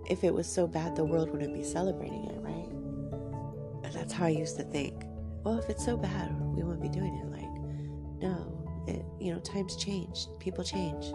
if 0.08 0.22
it 0.22 0.32
was 0.32 0.46
so 0.46 0.68
bad, 0.68 0.94
the 0.94 1.04
world 1.04 1.30
wouldn't 1.30 1.52
be 1.52 1.64
celebrating 1.64 2.24
it, 2.26 2.40
right? 2.40 2.70
And 3.84 3.92
that's 3.92 4.12
how 4.12 4.26
I 4.26 4.28
used 4.28 4.56
to 4.58 4.62
think. 4.62 4.94
Well, 5.42 5.58
if 5.58 5.68
it's 5.68 5.84
so 5.84 5.96
bad, 5.96 6.30
we 6.40 6.62
wouldn't 6.62 6.82
be 6.82 6.88
doing 6.88 7.14
it. 7.16 7.26
Like, 7.32 8.22
no, 8.22 8.84
it, 8.86 9.04
you 9.20 9.34
know, 9.34 9.40
times 9.40 9.74
change, 9.74 10.28
people 10.38 10.62
change. 10.62 11.06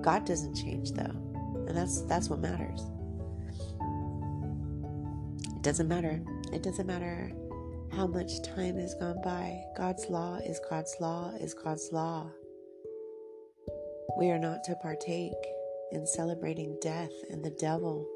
God 0.00 0.24
doesn't 0.24 0.54
change, 0.54 0.92
though, 0.92 1.16
and 1.66 1.76
that's 1.76 2.02
that's 2.02 2.30
what 2.30 2.38
matters. 2.38 2.86
It 5.56 5.62
doesn't 5.62 5.88
matter. 5.88 6.22
It 6.52 6.62
doesn't 6.62 6.86
matter 6.86 7.32
how 7.92 8.06
much 8.06 8.40
time 8.42 8.78
has 8.78 8.94
gone 8.94 9.20
by. 9.22 9.60
God's 9.76 10.08
law 10.08 10.36
is 10.36 10.60
God's 10.70 10.94
law 11.00 11.32
is 11.40 11.52
God's 11.52 11.90
law. 11.92 12.30
We 14.20 14.28
are 14.28 14.38
not 14.38 14.64
to 14.64 14.74
partake 14.74 15.32
in 15.92 16.06
celebrating 16.06 16.76
death 16.82 17.12
and 17.30 17.42
the 17.42 17.56
devil. 17.58 18.06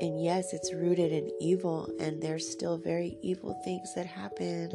And 0.00 0.24
yes, 0.24 0.54
it's 0.54 0.72
rooted 0.72 1.12
in 1.12 1.30
evil, 1.42 1.90
and 2.00 2.22
there's 2.22 2.48
still 2.48 2.78
very 2.78 3.18
evil 3.20 3.52
things 3.66 3.92
that 3.94 4.06
happen. 4.06 4.72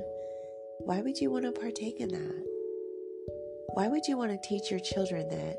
Why 0.82 1.02
would 1.02 1.18
you 1.18 1.32
want 1.32 1.46
to 1.46 1.52
partake 1.52 2.00
in 2.00 2.10
that? 2.10 2.46
Why 3.74 3.88
would 3.88 4.06
you 4.06 4.18
want 4.18 4.34
to 4.34 4.48
teach 4.48 4.70
your 4.70 4.80
children 4.80 5.28
that 5.30 5.58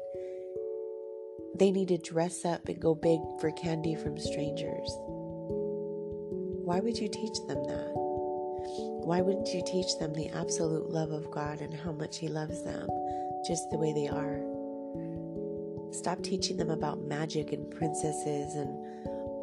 they 1.58 1.72
need 1.72 1.88
to 1.88 1.98
dress 1.98 2.44
up 2.44 2.68
and 2.68 2.80
go 2.80 2.94
beg 2.94 3.18
for 3.40 3.50
candy 3.50 3.96
from 3.96 4.20
strangers? 4.20 4.88
Why 6.62 6.78
would 6.78 6.96
you 6.96 7.08
teach 7.08 7.38
them 7.48 7.64
that? 7.64 7.90
Why 9.02 9.20
wouldn't 9.20 9.48
you 9.48 9.64
teach 9.66 9.98
them 9.98 10.14
the 10.14 10.28
absolute 10.28 10.90
love 10.90 11.10
of 11.10 11.28
God 11.32 11.60
and 11.60 11.74
how 11.74 11.90
much 11.90 12.18
He 12.18 12.28
loves 12.28 12.62
them 12.62 12.88
just 13.46 13.70
the 13.70 13.78
way 13.78 13.92
they 13.92 14.08
are? 14.08 14.42
Stop 15.92 16.22
teaching 16.22 16.56
them 16.56 16.70
about 16.70 17.02
magic 17.02 17.52
and 17.52 17.70
princesses 17.70 18.54
and 18.54 18.70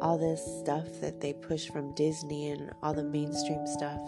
all 0.02 0.18
this 0.18 0.44
stuff 0.60 0.86
that 1.00 1.20
they 1.20 1.32
push 1.32 1.68
from 1.68 1.94
Disney 1.94 2.50
and 2.50 2.72
all 2.82 2.94
the 2.94 3.04
mainstream 3.04 3.66
stuff. 3.66 4.00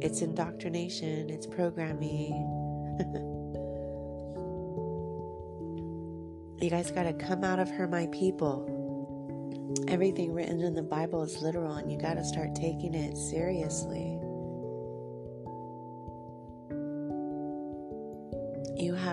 It's 0.00 0.20
indoctrination, 0.20 1.30
it's 1.30 1.46
programming. 1.46 2.60
You 6.64 6.70
guys 6.70 6.90
got 6.90 7.02
to 7.02 7.12
come 7.12 7.44
out 7.44 7.58
of 7.58 7.68
her, 7.72 7.86
my 7.86 8.06
people. 8.06 8.64
Everything 9.86 10.32
written 10.32 10.62
in 10.62 10.72
the 10.72 10.82
Bible 10.82 11.22
is 11.22 11.42
literal, 11.42 11.74
and 11.74 11.92
you 11.92 11.98
got 11.98 12.14
to 12.14 12.24
start 12.24 12.54
taking 12.54 12.94
it 12.94 13.18
seriously. 13.18 14.13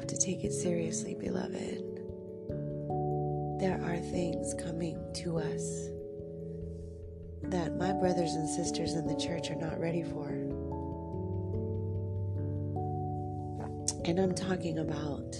Have 0.02 0.08
to 0.08 0.18
take 0.18 0.44
it 0.44 0.52
seriously, 0.52 1.14
beloved. 1.14 1.78
There 3.60 3.80
are 3.84 3.98
things 3.98 4.56
coming 4.56 4.98
to 5.18 5.38
us 5.38 5.90
that 7.44 7.78
my 7.78 7.94
brothers 7.94 8.34
and 8.34 8.50
sisters 8.50 8.94
in 8.96 9.06
the 9.06 9.16
church 9.16 9.52
are 9.52 9.56
not 9.56 9.80
ready 9.80 10.02
for. 10.02 10.30
And 14.06 14.20
I'm 14.20 14.34
talking 14.34 14.80
about 14.80 15.36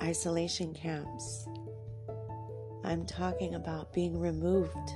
isolation 0.00 0.74
camps. 0.74 1.48
I'm 2.84 3.04
talking 3.04 3.56
about 3.56 3.92
being 3.92 4.16
removed 4.20 4.92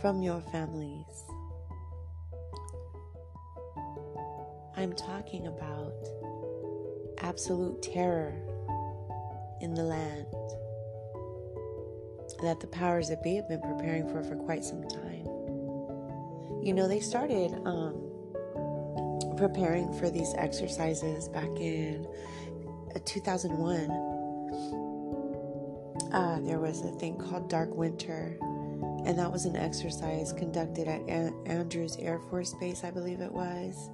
from 0.00 0.22
your 0.22 0.40
families. 0.52 1.24
I'm 4.76 4.92
talking 4.92 5.48
about 5.48 6.21
absolute 7.22 7.82
terror 7.82 8.34
in 9.60 9.74
the 9.74 9.82
land 9.82 10.26
that 12.42 12.60
the 12.60 12.66
powers 12.66 13.08
that 13.08 13.22
be 13.22 13.36
have 13.36 13.48
been 13.48 13.60
preparing 13.60 14.08
for 14.08 14.22
for 14.22 14.36
quite 14.36 14.64
some 14.64 14.82
time. 14.88 15.26
You 16.62 16.72
know, 16.74 16.88
they 16.88 17.00
started 17.00 17.52
um, 17.64 18.12
preparing 19.36 19.92
for 19.94 20.10
these 20.10 20.32
exercises 20.36 21.28
back 21.28 21.50
in 21.56 22.06
uh, 22.94 22.98
2001. 23.04 23.90
Uh, 26.12 26.40
there 26.42 26.58
was 26.58 26.82
a 26.82 26.90
thing 26.98 27.16
called 27.16 27.48
Dark 27.48 27.74
Winter, 27.74 28.36
and 29.06 29.18
that 29.18 29.30
was 29.30 29.46
an 29.46 29.56
exercise 29.56 30.32
conducted 30.32 30.88
at 30.88 31.00
Andrews 31.46 31.96
Air 31.98 32.18
Force 32.30 32.54
Base, 32.60 32.84
I 32.84 32.90
believe 32.90 33.20
it 33.20 33.32
was, 33.32 33.88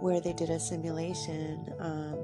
where 0.00 0.20
they 0.20 0.32
did 0.32 0.50
a 0.50 0.60
simulation. 0.60 1.72
Um, 1.78 2.18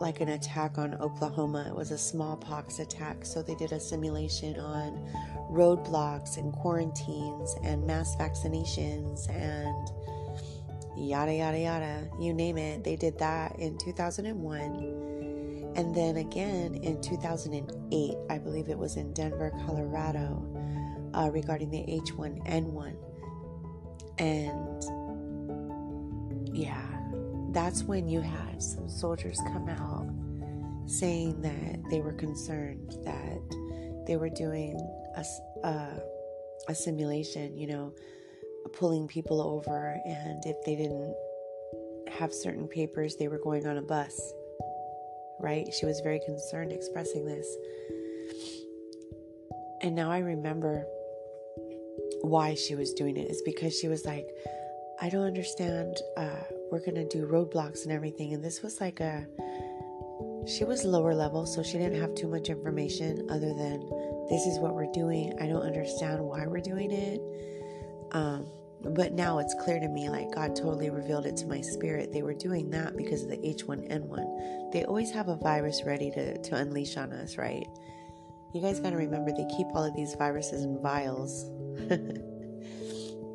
like 0.00 0.20
an 0.20 0.28
attack 0.28 0.76
on 0.76 0.94
Oklahoma. 0.96 1.66
It 1.68 1.74
was 1.74 1.90
a 1.90 1.98
smallpox 1.98 2.78
attack. 2.78 3.24
So 3.24 3.42
they 3.42 3.54
did 3.54 3.72
a 3.72 3.80
simulation 3.80 4.58
on 4.58 4.98
roadblocks 5.50 6.36
and 6.36 6.52
quarantines 6.52 7.54
and 7.62 7.86
mass 7.86 8.14
vaccinations 8.16 9.30
and 9.30 9.88
yada, 10.96 11.32
yada, 11.32 11.58
yada. 11.58 12.08
You 12.20 12.34
name 12.34 12.58
it. 12.58 12.84
They 12.84 12.96
did 12.96 13.18
that 13.18 13.58
in 13.58 13.78
2001. 13.78 15.72
And 15.76 15.94
then 15.94 16.18
again 16.18 16.74
in 16.76 17.00
2008, 17.00 18.16
I 18.30 18.38
believe 18.38 18.68
it 18.68 18.78
was 18.78 18.96
in 18.96 19.12
Denver, 19.12 19.52
Colorado, 19.66 20.46
uh, 21.14 21.30
regarding 21.30 21.70
the 21.70 21.78
H1N1. 21.78 22.96
And 24.18 24.84
yeah 26.54 26.86
that's 27.50 27.84
when 27.84 28.08
you 28.08 28.20
had 28.20 28.62
some 28.62 28.88
soldiers 28.88 29.38
come 29.52 29.68
out 29.68 30.08
saying 30.86 31.40
that 31.40 31.90
they 31.90 32.00
were 32.00 32.12
concerned 32.12 32.96
that 33.04 33.40
they 34.06 34.16
were 34.16 34.28
doing 34.28 34.78
a, 35.16 35.24
a, 35.66 36.02
a 36.68 36.74
simulation, 36.74 37.56
you 37.56 37.66
know, 37.66 37.92
pulling 38.72 39.08
people 39.08 39.40
over, 39.40 39.98
and 40.04 40.42
if 40.44 40.56
they 40.64 40.76
didn't 40.76 41.14
have 42.10 42.32
certain 42.32 42.68
papers, 42.68 43.16
they 43.16 43.28
were 43.28 43.38
going 43.38 43.66
on 43.66 43.78
a 43.78 43.82
bus. 43.82 44.32
Right? 45.40 45.72
She 45.72 45.84
was 45.84 46.00
very 46.00 46.20
concerned 46.24 46.72
expressing 46.72 47.24
this. 47.26 47.46
And 49.82 49.94
now 49.94 50.10
I 50.10 50.18
remember 50.18 50.86
why 52.22 52.54
she 52.54 52.74
was 52.74 52.92
doing 52.94 53.16
it 53.16 53.30
is 53.30 53.42
because 53.42 53.78
she 53.78 53.88
was 53.88 54.06
like, 54.06 54.26
I 55.00 55.08
don't 55.08 55.24
understand. 55.24 55.96
Uh, 56.16 56.42
we're 56.70 56.80
going 56.80 56.94
to 56.94 57.08
do 57.08 57.26
roadblocks 57.26 57.84
and 57.84 57.92
everything. 57.92 58.32
And 58.34 58.44
this 58.44 58.62
was 58.62 58.80
like 58.80 59.00
a, 59.00 59.26
she 60.46 60.64
was 60.64 60.84
lower 60.84 61.14
level, 61.14 61.46
so 61.46 61.62
she 61.62 61.78
didn't 61.78 62.00
have 62.00 62.14
too 62.14 62.28
much 62.28 62.48
information 62.48 63.28
other 63.30 63.54
than 63.54 63.80
this 64.28 64.46
is 64.46 64.58
what 64.58 64.74
we're 64.74 64.92
doing. 64.92 65.36
I 65.40 65.46
don't 65.46 65.62
understand 65.62 66.20
why 66.20 66.46
we're 66.46 66.60
doing 66.60 66.90
it. 66.90 67.20
Um, 68.12 68.46
but 68.80 69.12
now 69.12 69.38
it's 69.38 69.54
clear 69.54 69.80
to 69.80 69.88
me 69.88 70.10
like 70.10 70.34
God 70.34 70.54
totally 70.54 70.90
revealed 70.90 71.26
it 71.26 71.36
to 71.38 71.46
my 71.46 71.60
spirit. 71.60 72.12
They 72.12 72.22
were 72.22 72.34
doing 72.34 72.70
that 72.70 72.96
because 72.96 73.22
of 73.22 73.30
the 73.30 73.38
H1N1. 73.38 74.72
They 74.72 74.84
always 74.84 75.10
have 75.12 75.28
a 75.28 75.36
virus 75.36 75.82
ready 75.84 76.10
to, 76.10 76.38
to 76.38 76.56
unleash 76.56 76.96
on 76.96 77.12
us, 77.12 77.38
right? 77.38 77.66
You 78.54 78.60
guys 78.60 78.80
got 78.80 78.90
to 78.90 78.96
remember 78.96 79.32
they 79.32 79.48
keep 79.56 79.66
all 79.74 79.84
of 79.84 79.96
these 79.96 80.14
viruses 80.14 80.62
in 80.62 80.80
vials. 80.80 81.50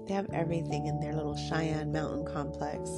They 0.10 0.15
have 0.15 0.30
everything 0.34 0.88
in 0.88 1.00
their 1.00 1.13
little 1.13 1.38
Cheyenne 1.38 1.91
Mountain 1.91 2.26
complex. 2.26 2.89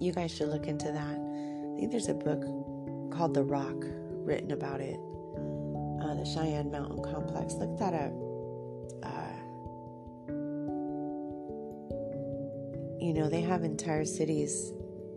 You 0.00 0.10
guys 0.10 0.30
should 0.34 0.48
look 0.48 0.66
into 0.66 0.86
that. 0.86 0.96
I 0.96 1.78
think 1.78 1.90
there's 1.90 2.08
a 2.08 2.14
book 2.14 2.40
called 3.12 3.34
The 3.34 3.44
Rock 3.44 3.76
written 4.24 4.52
about 4.52 4.80
it. 4.80 4.98
Uh, 6.02 6.14
the 6.14 6.24
Cheyenne 6.24 6.70
Mountain 6.70 7.02
Complex. 7.04 7.52
Look 7.56 7.78
that 7.78 7.92
up. 7.92 8.12
Uh, 9.02 9.36
you 12.98 13.12
know, 13.12 13.28
they 13.28 13.42
have 13.42 13.64
entire 13.64 14.06
cities 14.06 14.72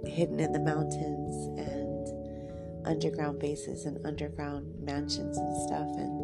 hidden 0.05 0.41
in 0.41 0.51
the 0.51 0.59
mountains 0.59 1.57
and 1.57 2.85
underground 2.85 3.39
bases 3.39 3.85
and 3.85 4.05
underground 4.05 4.75
mansions 4.83 5.37
and 5.37 5.55
stuff. 5.67 5.87
And 5.95 6.20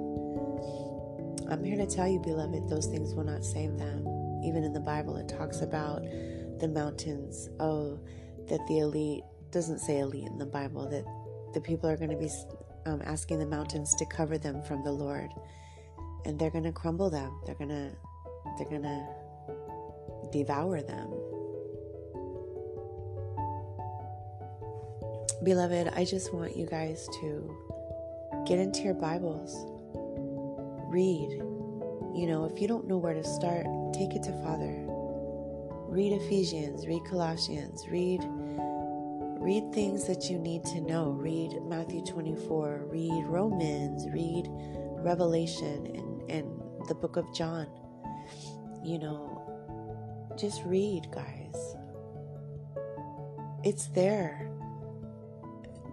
I'm 1.50 1.64
here 1.64 1.78
to 1.78 1.86
tell 1.86 2.08
you, 2.08 2.20
beloved, 2.20 2.68
those 2.68 2.88
things 2.88 3.14
will 3.14 3.24
not 3.24 3.46
save 3.46 3.78
them. 3.78 4.06
Even 4.44 4.64
in 4.64 4.74
the 4.74 4.82
Bible, 4.82 5.16
it 5.16 5.30
talks 5.30 5.62
about 5.62 6.04
the 6.60 6.68
mountains. 6.68 7.50
Oh, 7.60 8.00
that 8.50 8.60
the 8.68 8.80
elite 8.80 9.24
doesn't 9.52 9.80
say 9.80 10.00
elite 10.00 10.26
in 10.26 10.38
the 10.38 10.46
Bible, 10.46 10.90
that 10.90 11.06
the 11.54 11.62
people 11.62 11.90
are 11.90 11.96
going 11.96 12.10
to 12.10 12.18
be 12.18 12.30
um, 12.86 13.02
asking 13.06 13.40
the 13.40 13.46
mountains 13.46 13.96
to 13.96 14.06
cover 14.06 14.38
them 14.38 14.62
from 14.62 14.84
the 14.84 14.92
Lord. 14.92 15.32
And 16.26 16.38
they're 16.38 16.52
going 16.52 16.66
to 16.66 16.74
crumble 16.74 17.10
them. 17.10 17.32
They're 17.46 17.56
going 17.56 17.70
to, 17.70 17.92
they're 18.58 18.70
going 18.70 18.84
to 18.84 19.08
devour 20.34 20.82
them. 20.82 21.14
Beloved, 25.46 25.94
I 25.96 26.04
just 26.04 26.34
want 26.34 26.58
you 26.58 26.66
guys 26.66 27.08
to 27.22 27.56
get 28.46 28.60
into 28.60 28.82
your 28.82 28.96
Bibles 28.96 29.77
read. 30.88 31.32
You 32.16 32.28
know, 32.28 32.46
if 32.46 32.62
you 32.62 32.68
don't 32.68 32.88
know 32.88 32.98
where 32.98 33.14
to 33.14 33.24
start, 33.24 33.66
take 33.94 34.16
it 34.16 34.24
to 34.24 34.32
Father. 34.44 34.84
Read 35.90 36.14
Ephesians, 36.14 36.88
read 36.88 37.04
Colossians, 37.06 37.86
read 37.90 38.22
read 39.40 39.72
things 39.72 40.06
that 40.08 40.30
you 40.30 40.38
need 40.38 40.66
to 40.66 40.82
know. 40.82 41.12
Read 41.12 41.62
Matthew 41.64 42.04
24, 42.04 42.88
read 42.90 43.26
Romans, 43.28 44.08
read 44.12 44.48
Revelation 44.50 45.86
and, 45.96 46.30
and 46.30 46.88
the 46.88 46.96
book 46.96 47.16
of 47.16 47.34
John. 47.34 47.68
You 48.84 49.00
know, 49.00 50.34
just 50.38 50.64
read, 50.66 51.08
guys. 51.12 51.76
It's 53.64 53.88
there. 53.88 54.52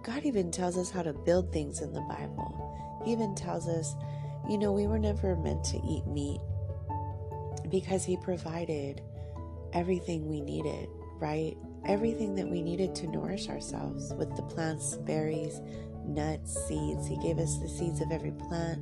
God 0.02 0.24
even 0.24 0.50
tells 0.50 0.76
us 0.76 0.90
how 0.90 1.02
to 1.02 1.12
build 1.12 1.52
things 1.52 1.80
in 1.80 1.92
the 1.92 2.02
Bible. 2.02 3.00
He 3.04 3.12
even 3.12 3.34
tells 3.34 3.68
us 3.68 3.94
you 4.48 4.58
know, 4.58 4.72
we 4.72 4.86
were 4.86 4.98
never 4.98 5.36
meant 5.36 5.64
to 5.64 5.78
eat 5.86 6.06
meat 6.06 6.40
because 7.70 8.04
He 8.04 8.16
provided 8.16 9.00
everything 9.72 10.28
we 10.28 10.40
needed, 10.40 10.88
right? 11.18 11.56
Everything 11.86 12.34
that 12.36 12.48
we 12.48 12.62
needed 12.62 12.94
to 12.96 13.06
nourish 13.06 13.48
ourselves 13.48 14.12
with 14.14 14.34
the 14.36 14.42
plants, 14.42 14.96
berries, 14.98 15.60
nuts, 16.06 16.66
seeds. 16.66 17.06
He 17.06 17.16
gave 17.18 17.38
us 17.38 17.58
the 17.58 17.68
seeds 17.68 18.00
of 18.00 18.10
every 18.10 18.32
plant. 18.32 18.80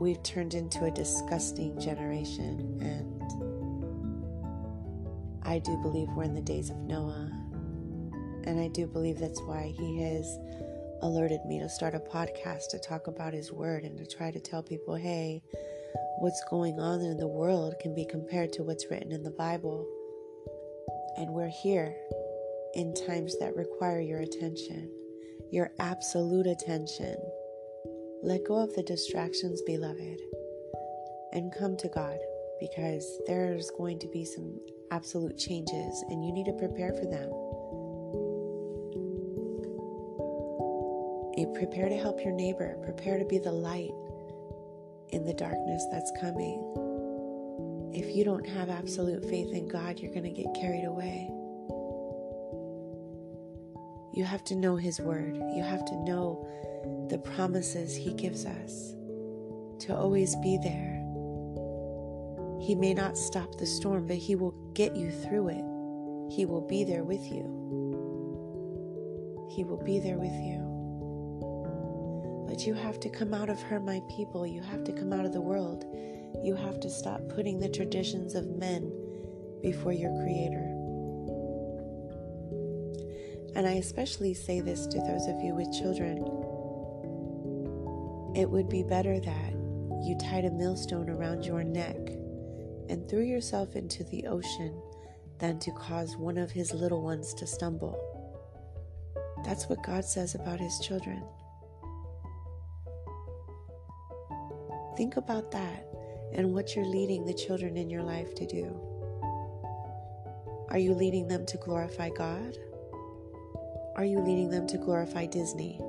We've 0.00 0.22
turned 0.22 0.54
into 0.54 0.84
a 0.84 0.90
disgusting 0.90 1.78
generation, 1.80 2.78
and 2.80 3.20
I 5.42 5.58
do 5.58 5.76
believe 5.78 6.08
we're 6.10 6.22
in 6.22 6.34
the 6.34 6.40
days 6.40 6.70
of 6.70 6.76
Noah. 6.76 7.32
And 8.44 8.60
I 8.60 8.68
do 8.68 8.86
believe 8.86 9.18
that's 9.18 9.42
why 9.42 9.74
he 9.76 10.00
has 10.02 10.38
alerted 11.02 11.44
me 11.44 11.60
to 11.60 11.68
start 11.68 11.94
a 11.94 12.00
podcast 12.00 12.68
to 12.70 12.78
talk 12.78 13.06
about 13.06 13.32
his 13.32 13.52
word 13.52 13.84
and 13.84 13.96
to 13.98 14.06
try 14.06 14.30
to 14.30 14.40
tell 14.40 14.62
people, 14.62 14.94
hey, 14.94 15.42
what's 16.18 16.42
going 16.50 16.78
on 16.80 17.00
in 17.00 17.16
the 17.16 17.28
world 17.28 17.74
can 17.80 17.94
be 17.94 18.04
compared 18.04 18.52
to 18.52 18.62
what's 18.62 18.90
written 18.90 19.12
in 19.12 19.22
the 19.22 19.30
Bible. 19.30 19.86
And 21.16 21.32
we're 21.32 21.52
here 21.62 21.94
in 22.74 22.94
times 22.94 23.38
that 23.38 23.56
require 23.56 24.00
your 24.00 24.20
attention, 24.20 24.90
your 25.50 25.70
absolute 25.78 26.46
attention. 26.46 27.16
Let 28.22 28.44
go 28.46 28.56
of 28.56 28.74
the 28.74 28.82
distractions, 28.82 29.62
beloved, 29.62 30.20
and 31.32 31.54
come 31.56 31.76
to 31.76 31.88
God 31.88 32.18
because 32.60 33.20
there's 33.26 33.70
going 33.76 33.98
to 34.00 34.08
be 34.08 34.24
some 34.24 34.58
absolute 34.90 35.38
changes 35.38 36.04
and 36.08 36.24
you 36.24 36.32
need 36.32 36.46
to 36.46 36.52
prepare 36.52 36.92
for 36.92 37.06
them. 37.06 37.30
You 41.38 41.46
prepare 41.46 41.88
to 41.88 41.96
help 41.96 42.24
your 42.24 42.32
neighbor, 42.32 42.76
prepare 42.82 43.16
to 43.16 43.24
be 43.24 43.38
the 43.38 43.52
light 43.52 43.92
in 45.10 45.24
the 45.24 45.32
darkness 45.32 45.86
that's 45.88 46.10
coming. 46.20 46.58
If 47.94 48.16
you 48.16 48.24
don't 48.24 48.44
have 48.44 48.68
absolute 48.68 49.24
faith 49.24 49.52
in 49.52 49.68
God, 49.68 50.00
you're 50.00 50.12
going 50.12 50.24
to 50.24 50.32
get 50.32 50.52
carried 50.60 50.84
away. 50.84 51.30
You 54.12 54.24
have 54.24 54.42
to 54.46 54.56
know 54.56 54.74
His 54.74 54.98
Word. 54.98 55.36
You 55.54 55.62
have 55.62 55.84
to 55.84 55.94
know 56.02 56.44
the 57.08 57.18
promises 57.18 57.94
He 57.94 58.14
gives 58.14 58.44
us 58.44 58.96
to 59.86 59.94
always 59.94 60.34
be 60.42 60.58
there. 60.60 60.96
He 62.60 62.74
may 62.74 62.94
not 62.94 63.16
stop 63.16 63.58
the 63.58 63.66
storm, 63.66 64.08
but 64.08 64.16
He 64.16 64.34
will 64.34 64.72
get 64.74 64.96
you 64.96 65.12
through 65.12 65.50
it. 65.50 66.34
He 66.34 66.46
will 66.46 66.66
be 66.66 66.82
there 66.82 67.04
with 67.04 67.30
you. 67.30 67.44
He 69.54 69.62
will 69.62 69.80
be 69.84 70.00
there 70.00 70.18
with 70.18 70.32
you. 70.32 70.67
But 72.58 72.66
you 72.66 72.74
have 72.74 72.98
to 72.98 73.08
come 73.08 73.34
out 73.34 73.50
of 73.50 73.62
her, 73.62 73.78
my 73.78 74.02
people. 74.10 74.44
You 74.44 74.60
have 74.62 74.82
to 74.82 74.92
come 74.92 75.12
out 75.12 75.24
of 75.24 75.32
the 75.32 75.40
world. 75.40 75.84
You 76.42 76.56
have 76.56 76.80
to 76.80 76.90
stop 76.90 77.20
putting 77.28 77.60
the 77.60 77.68
traditions 77.68 78.34
of 78.34 78.48
men 78.48 78.90
before 79.62 79.92
your 79.92 80.10
Creator. 80.24 80.66
And 83.54 83.64
I 83.64 83.74
especially 83.74 84.34
say 84.34 84.58
this 84.58 84.88
to 84.88 84.98
those 84.98 85.28
of 85.28 85.40
you 85.40 85.54
with 85.54 85.72
children. 85.72 86.16
It 88.34 88.50
would 88.50 88.68
be 88.68 88.82
better 88.82 89.20
that 89.20 89.52
you 90.02 90.18
tied 90.20 90.44
a 90.44 90.50
millstone 90.50 91.08
around 91.10 91.44
your 91.44 91.62
neck 91.62 92.08
and 92.88 93.08
threw 93.08 93.22
yourself 93.22 93.76
into 93.76 94.02
the 94.02 94.26
ocean 94.26 94.82
than 95.38 95.60
to 95.60 95.70
cause 95.70 96.16
one 96.16 96.36
of 96.36 96.50
his 96.50 96.74
little 96.74 97.02
ones 97.02 97.34
to 97.34 97.46
stumble. 97.46 97.96
That's 99.44 99.68
what 99.68 99.84
God 99.84 100.04
says 100.04 100.34
about 100.34 100.58
his 100.58 100.80
children. 100.80 101.22
Think 104.98 105.16
about 105.16 105.52
that 105.52 105.86
and 106.32 106.52
what 106.52 106.74
you're 106.74 106.84
leading 106.84 107.24
the 107.24 107.32
children 107.32 107.76
in 107.76 107.88
your 107.88 108.02
life 108.02 108.34
to 108.34 108.44
do. 108.44 108.64
Are 110.70 110.78
you 110.78 110.92
leading 110.92 111.28
them 111.28 111.46
to 111.46 111.56
glorify 111.56 112.08
God? 112.08 112.56
Are 113.94 114.04
you 114.04 114.18
leading 114.18 114.50
them 114.50 114.66
to 114.66 114.76
glorify 114.76 115.26
Disney? 115.26 115.80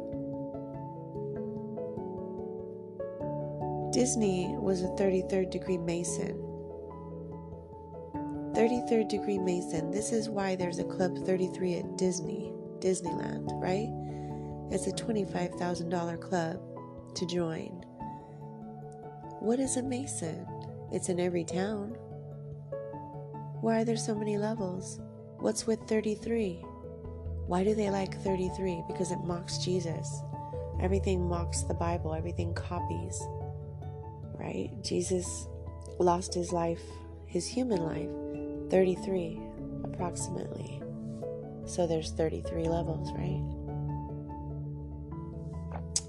Disney 3.91 4.56
was 4.60 4.84
a 4.84 4.89
33rd 4.89 5.50
degree 5.50 5.80
Mason. 5.80 6.38
33rd 8.54 9.10
degree 9.10 9.39
Mason. 9.39 9.89
This 9.89 10.12
is 10.12 10.30
why 10.30 10.56
there's 10.56 10.78
a 10.78 10.84
Club 10.84 11.17
33 11.26 11.80
at 11.80 11.98
Disney, 11.98 12.54
Disneyland, 12.78 13.50
right? 13.60 13.89
It's 14.72 14.86
a 14.86 14.91
$25,000 14.91 16.22
club 16.22 16.62
to 17.15 17.26
join. 17.26 17.79
What 19.39 19.60
is 19.60 19.78
a 19.78 19.84
Mason? 19.84 20.45
It's 20.91 21.10
in 21.10 21.19
every 21.19 21.43
town. 21.43 21.95
Why 23.62 23.82
are 23.82 23.86
there 23.86 23.97
so 23.97 24.15
many 24.15 24.38
levels? 24.38 24.99
What's 25.39 25.67
with 25.67 25.80
33? 25.88 26.63
Why 27.47 27.63
do 27.63 27.73
they 27.73 27.89
like 27.89 28.21
33? 28.21 28.84
Because 28.88 29.12
it 29.12 29.19
mocks 29.23 29.58
Jesus. 29.58 30.21
Everything 30.82 31.28
mocks 31.28 31.63
the 31.63 31.73
Bible, 31.73 32.13
everything 32.13 32.54
copies 32.54 33.21
right? 34.39 34.71
Jesus 34.82 35.47
lost 35.99 36.34
his 36.34 36.52
life, 36.52 36.82
his 37.25 37.45
human 37.45 37.84
life, 37.84 38.69
33 38.71 39.39
approximately. 39.84 40.82
So 41.65 41.86
there's 41.86 42.12
33 42.12 42.67
levels, 42.67 43.12
right? 43.13 43.43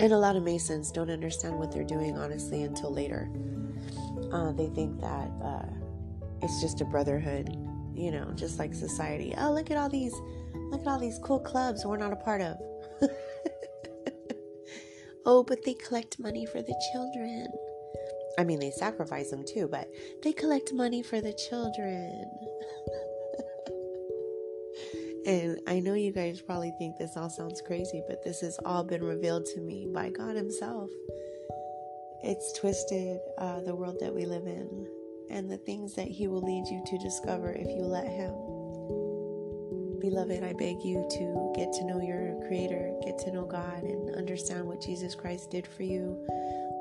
And 0.01 0.15
a 0.15 0.19
lot 0.19 0.35
of 0.35 0.43
Masons 0.43 0.91
don't 0.91 1.11
understand 1.11 1.59
what 1.59 1.71
they're 1.71 1.85
doing, 1.85 2.17
honestly, 2.17 2.63
until 2.63 2.91
later. 2.91 3.31
Uh, 4.33 4.51
they 4.53 4.69
think 4.69 4.99
that 5.01 5.31
uh, 5.45 5.67
it's 6.41 6.59
just 6.63 6.81
a 6.81 6.87
brotherhood, 6.87 7.55
you 7.95 8.11
know, 8.11 8.33
just 8.35 8.59
like 8.59 8.73
society. 8.73 9.35
Oh, 9.37 9.53
look 9.53 9.71
at 9.71 9.77
all 9.77 9.91
these, 9.91 10.15
look 10.71 10.81
at 10.81 10.87
all 10.87 10.99
these 10.99 11.19
cool 11.23 11.39
clubs 11.39 11.85
we're 11.85 11.99
not 11.99 12.15
a 12.15 12.17
part 12.17 12.41
of. 12.41 12.57
oh, 15.27 15.43
but 15.43 15.63
they 15.67 15.75
collect 15.75 16.19
money 16.19 16.47
for 16.47 16.63
the 16.63 16.75
children. 16.93 17.49
I 18.39 18.45
mean, 18.45 18.59
they 18.59 18.71
sacrifice 18.71 19.31
them 19.31 19.45
too, 19.47 19.69
but 19.69 19.87
they 20.23 20.33
collect 20.33 20.73
money 20.73 21.03
for 21.03 21.21
the 21.21 21.35
children. 21.35 22.25
And 25.31 25.61
I 25.69 25.79
know 25.79 25.95
you 25.95 26.11
guys 26.11 26.40
probably 26.40 26.73
think 26.77 26.97
this 26.99 27.16
all 27.16 27.31
sounds 27.31 27.62
crazy, 27.62 28.03
but 28.09 28.25
this 28.25 28.40
has 28.40 28.59
all 28.64 28.83
been 28.83 29.05
revealed 29.05 29.47
to 29.55 29.61
me 29.61 29.87
by 29.87 30.11
God 30.11 30.35
Himself. 30.35 30.90
It's 32.25 32.53
twisted 32.59 33.21
uh, 33.38 33.61
the 33.61 33.75
world 33.75 33.99
that 34.01 34.12
we 34.12 34.27
live 34.27 34.47
in 34.47 34.88
and 35.31 35.49
the 35.49 35.57
things 35.59 35.95
that 35.95 36.09
He 36.09 36.27
will 36.27 36.43
lead 36.43 36.66
you 36.66 36.83
to 36.85 36.99
discover 36.99 37.53
if 37.53 37.69
you 37.69 37.83
let 37.83 38.09
Him. 38.09 38.35
Beloved, 40.01 40.43
I 40.43 40.53
beg 40.55 40.83
you 40.83 41.07
to 41.09 41.53
get 41.55 41.73
to 41.75 41.85
know 41.85 42.01
your 42.01 42.35
Creator, 42.49 42.99
get 43.05 43.16
to 43.21 43.33
know 43.33 43.45
God, 43.45 43.85
and 43.85 44.16
understand 44.16 44.66
what 44.66 44.83
Jesus 44.83 45.14
Christ 45.14 45.53
did 45.53 45.64
for 45.64 45.85
you 45.85 46.19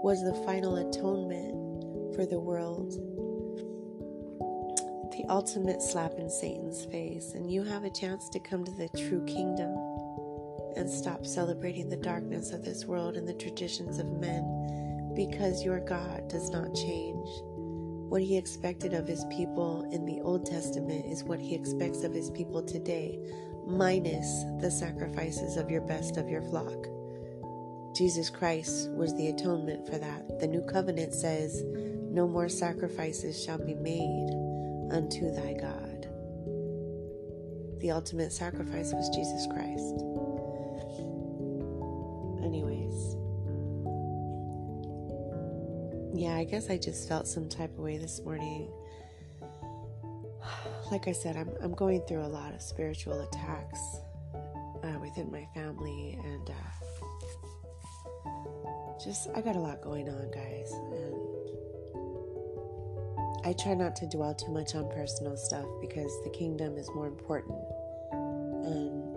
was 0.02 0.24
the 0.24 0.34
final 0.44 0.78
atonement 0.78 2.16
for 2.16 2.26
the 2.26 2.40
world. 2.40 2.96
Ultimate 5.30 5.80
slap 5.84 6.14
in 6.18 6.28
Satan's 6.28 6.86
face, 6.86 7.34
and 7.36 7.52
you 7.52 7.64
have 7.64 7.84
a 7.84 7.92
chance 7.92 8.30
to 8.30 8.40
come 8.40 8.66
to 8.66 8.72
the 8.72 8.90
true 8.98 9.24
kingdom 9.26 9.70
and 10.76 10.90
stop 10.90 11.24
celebrating 11.24 11.88
the 11.88 11.98
darkness 11.98 12.52
of 12.52 12.66
this 12.66 12.86
world 12.86 13.16
and 13.16 13.28
the 13.28 13.36
traditions 13.36 14.00
of 14.00 14.08
men 14.08 15.14
because 15.16 15.64
your 15.64 15.82
God 15.82 16.28
does 16.30 16.50
not 16.50 16.74
change. 16.74 17.28
What 18.10 18.24
he 18.24 18.38
expected 18.38 18.96
of 18.96 19.08
his 19.08 19.24
people 19.26 19.88
in 19.92 20.04
the 20.04 20.20
Old 20.22 20.48
Testament 20.48 21.06
is 21.06 21.24
what 21.24 21.40
he 21.40 21.54
expects 21.54 22.02
of 22.02 22.12
his 22.12 22.32
people 22.32 22.64
today, 22.64 23.20
minus 23.68 24.46
the 24.62 24.72
sacrifices 24.72 25.58
of 25.58 25.70
your 25.70 25.82
best 25.82 26.18
of 26.18 26.28
your 26.28 26.42
flock. 26.42 26.88
Jesus 27.96 28.32
Christ 28.32 28.90
was 28.94 29.16
the 29.16 29.28
atonement 29.28 29.86
for 29.88 30.00
that. 30.00 30.40
The 30.40 30.48
new 30.48 30.64
covenant 30.64 31.14
says, 31.14 31.62
No 32.10 32.28
more 32.28 32.50
sacrifices 32.50 33.44
shall 33.44 33.60
be 33.60 33.76
made 33.76 34.49
unto 34.92 35.32
thy 35.32 35.54
God. 35.54 36.08
The 37.80 37.92
ultimate 37.92 38.34
sacrifice 38.34 38.92
was 38.94 39.10
Jesus 39.10 39.48
Christ. 39.48 40.04
Anyways, 42.44 43.16
yeah, 46.14 46.36
I 46.36 46.44
guess 46.44 46.70
I 46.70 46.78
just 46.78 47.08
felt 47.08 47.28
some 47.28 47.48
type 47.48 47.72
of 47.72 47.80
way 47.80 47.98
this 47.98 48.22
morning. 48.22 48.72
Like 50.92 51.08
I 51.08 51.12
said, 51.12 51.38
I'm, 51.38 51.52
I'm 51.62 51.76
going 51.76 52.02
through 52.08 52.24
a 52.24 52.32
lot 52.34 52.56
of 52.56 52.64
spiritual 52.64 53.22
attacks 53.22 54.00
uh, 54.84 54.98
within 55.00 55.32
my 55.32 55.48
family, 55.54 56.20
and 56.24 56.50
uh, 56.50 56.54
just 59.04 59.30
I 59.36 59.42
got 59.42 59.56
a 59.56 59.60
lot 59.60 59.82
going 59.82 60.10
on, 60.10 60.32
guys, 60.32 60.72
and 60.72 61.29
I 63.46 63.54
try 63.54 63.74
not 63.74 63.96
to 63.98 64.06
dwell 64.06 64.36
too 64.36 64.52
much 64.52 64.76
on 64.76 64.90
personal 64.90 65.38
stuff 65.38 65.66
because 65.80 66.12
the 66.24 66.30
kingdom 66.30 66.78
is 66.78 66.90
more 66.94 67.08
important. 67.08 67.58
And 68.66 69.16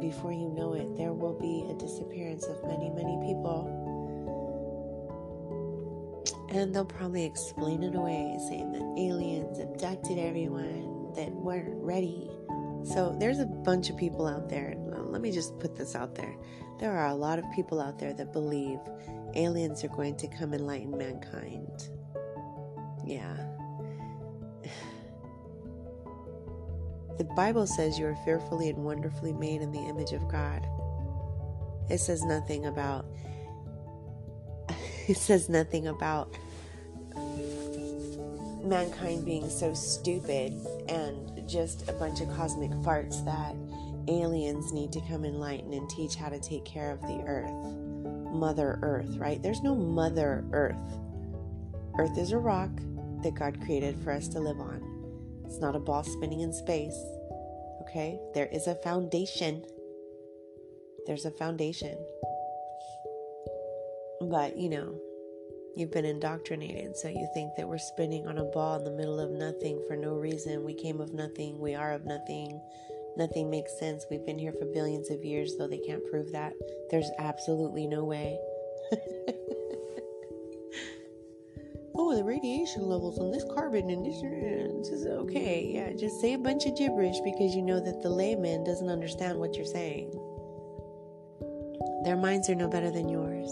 before 0.00 0.32
you 0.32 0.48
know 0.50 0.74
it, 0.74 0.96
there 0.96 1.12
will 1.12 1.38
be 1.38 1.64
a 1.70 1.74
disappearance 1.78 2.44
of 2.46 2.62
many, 2.64 2.90
many 2.90 3.16
people. 3.24 3.74
And 6.50 6.74
they'll 6.74 6.84
probably 6.84 7.24
explain 7.24 7.82
it 7.82 7.94
away, 7.94 8.36
saying 8.48 8.72
that 8.72 8.82
aliens 8.98 9.58
abducted 9.58 10.18
everyone 10.18 11.12
that 11.14 11.30
weren't 11.30 11.82
ready. 11.82 12.28
So 12.84 13.14
there's 13.18 13.38
a 13.38 13.46
bunch 13.46 13.90
of 13.90 13.96
people 13.96 14.26
out 14.26 14.48
there. 14.48 14.74
Let 14.76 15.20
me 15.20 15.30
just 15.30 15.58
put 15.58 15.76
this 15.76 15.94
out 15.94 16.14
there. 16.14 16.34
There 16.80 16.96
are 16.96 17.08
a 17.08 17.14
lot 17.14 17.38
of 17.38 17.44
people 17.54 17.80
out 17.80 17.98
there 17.98 18.12
that 18.14 18.32
believe 18.32 18.78
aliens 19.34 19.84
are 19.84 19.88
going 19.88 20.16
to 20.16 20.26
come 20.28 20.54
enlighten 20.54 20.96
mankind. 20.96 21.90
Yeah. 23.08 23.36
The 27.16 27.24
Bible 27.24 27.66
says 27.66 27.98
you 27.98 28.06
are 28.06 28.14
fearfully 28.24 28.68
and 28.68 28.84
wonderfully 28.84 29.32
made 29.32 29.60
in 29.60 29.72
the 29.72 29.80
image 29.80 30.12
of 30.12 30.28
God. 30.28 30.64
It 31.90 31.98
says 31.98 32.22
nothing 32.22 32.66
about 32.66 33.06
it 35.08 35.16
says 35.16 35.48
nothing 35.48 35.88
about 35.88 36.32
mankind 38.62 39.24
being 39.24 39.50
so 39.50 39.74
stupid 39.74 40.52
and 40.88 41.48
just 41.48 41.88
a 41.88 41.92
bunch 41.92 42.20
of 42.20 42.32
cosmic 42.36 42.70
farts 42.70 43.24
that 43.24 43.56
aliens 44.06 44.72
need 44.72 44.92
to 44.92 45.00
come 45.08 45.24
enlighten 45.24 45.72
and 45.72 45.90
teach 45.90 46.14
how 46.14 46.28
to 46.28 46.38
take 46.38 46.64
care 46.64 46.92
of 46.92 47.00
the 47.00 47.20
earth. 47.26 47.74
Mother 48.32 48.78
Earth, 48.82 49.16
right? 49.16 49.42
There's 49.42 49.62
no 49.62 49.74
Mother 49.74 50.44
Earth. 50.52 50.76
Earth 51.98 52.16
is 52.16 52.32
a 52.32 52.38
rock 52.38 52.70
that 53.22 53.34
God 53.34 53.60
created 53.64 53.96
for 54.02 54.12
us 54.12 54.28
to 54.28 54.40
live 54.40 54.60
on. 54.60 54.82
It's 55.44 55.58
not 55.58 55.76
a 55.76 55.80
ball 55.80 56.04
spinning 56.04 56.40
in 56.40 56.52
space. 56.52 56.98
Okay? 57.82 58.18
There 58.34 58.48
is 58.52 58.66
a 58.66 58.74
foundation. 58.74 59.64
there's 61.06 61.24
a 61.24 61.30
foundation. 61.30 61.96
But, 64.20 64.58
you 64.58 64.68
know, 64.68 65.00
you've 65.74 65.92
been 65.92 66.04
indoctrinated, 66.04 66.96
so 66.96 67.08
you 67.08 67.28
think 67.32 67.52
that 67.56 67.68
we're 67.68 67.78
spinning 67.78 68.26
on 68.26 68.38
a 68.38 68.44
ball 68.44 68.76
in 68.76 68.84
the 68.84 68.90
middle 68.90 69.20
of 69.20 69.30
nothing 69.30 69.82
for 69.86 69.96
no 69.96 70.14
reason. 70.14 70.64
We 70.64 70.74
came 70.74 71.00
of 71.00 71.14
nothing, 71.14 71.58
we 71.58 71.74
are 71.74 71.92
of 71.92 72.04
nothing. 72.04 72.60
Nothing 73.16 73.50
makes 73.50 73.76
sense. 73.78 74.06
We've 74.10 74.24
been 74.24 74.38
here 74.38 74.52
for 74.52 74.64
billions 74.66 75.10
of 75.10 75.24
years, 75.24 75.56
though 75.56 75.66
they 75.66 75.78
can't 75.78 76.08
prove 76.08 76.30
that. 76.32 76.52
There's 76.90 77.10
absolutely 77.18 77.86
no 77.86 78.04
way. 78.04 78.38
oh, 82.08 82.16
the 82.16 82.24
radiation 82.24 82.88
levels 82.88 83.18
on 83.18 83.30
this 83.30 83.44
carbon 83.52 83.90
and 83.90 84.04
this, 84.04 84.22
this 84.22 85.00
is 85.00 85.06
okay. 85.06 85.70
Yeah, 85.74 85.92
just 85.92 86.20
say 86.20 86.32
a 86.32 86.38
bunch 86.38 86.64
of 86.64 86.74
gibberish 86.74 87.18
because 87.22 87.54
you 87.54 87.60
know 87.60 87.80
that 87.80 88.02
the 88.02 88.08
layman 88.08 88.64
doesn't 88.64 88.88
understand 88.88 89.38
what 89.38 89.56
you're 89.56 89.66
saying. 89.66 90.10
Their 92.04 92.16
minds 92.16 92.48
are 92.48 92.54
no 92.54 92.66
better 92.66 92.90
than 92.90 93.10
yours. 93.10 93.50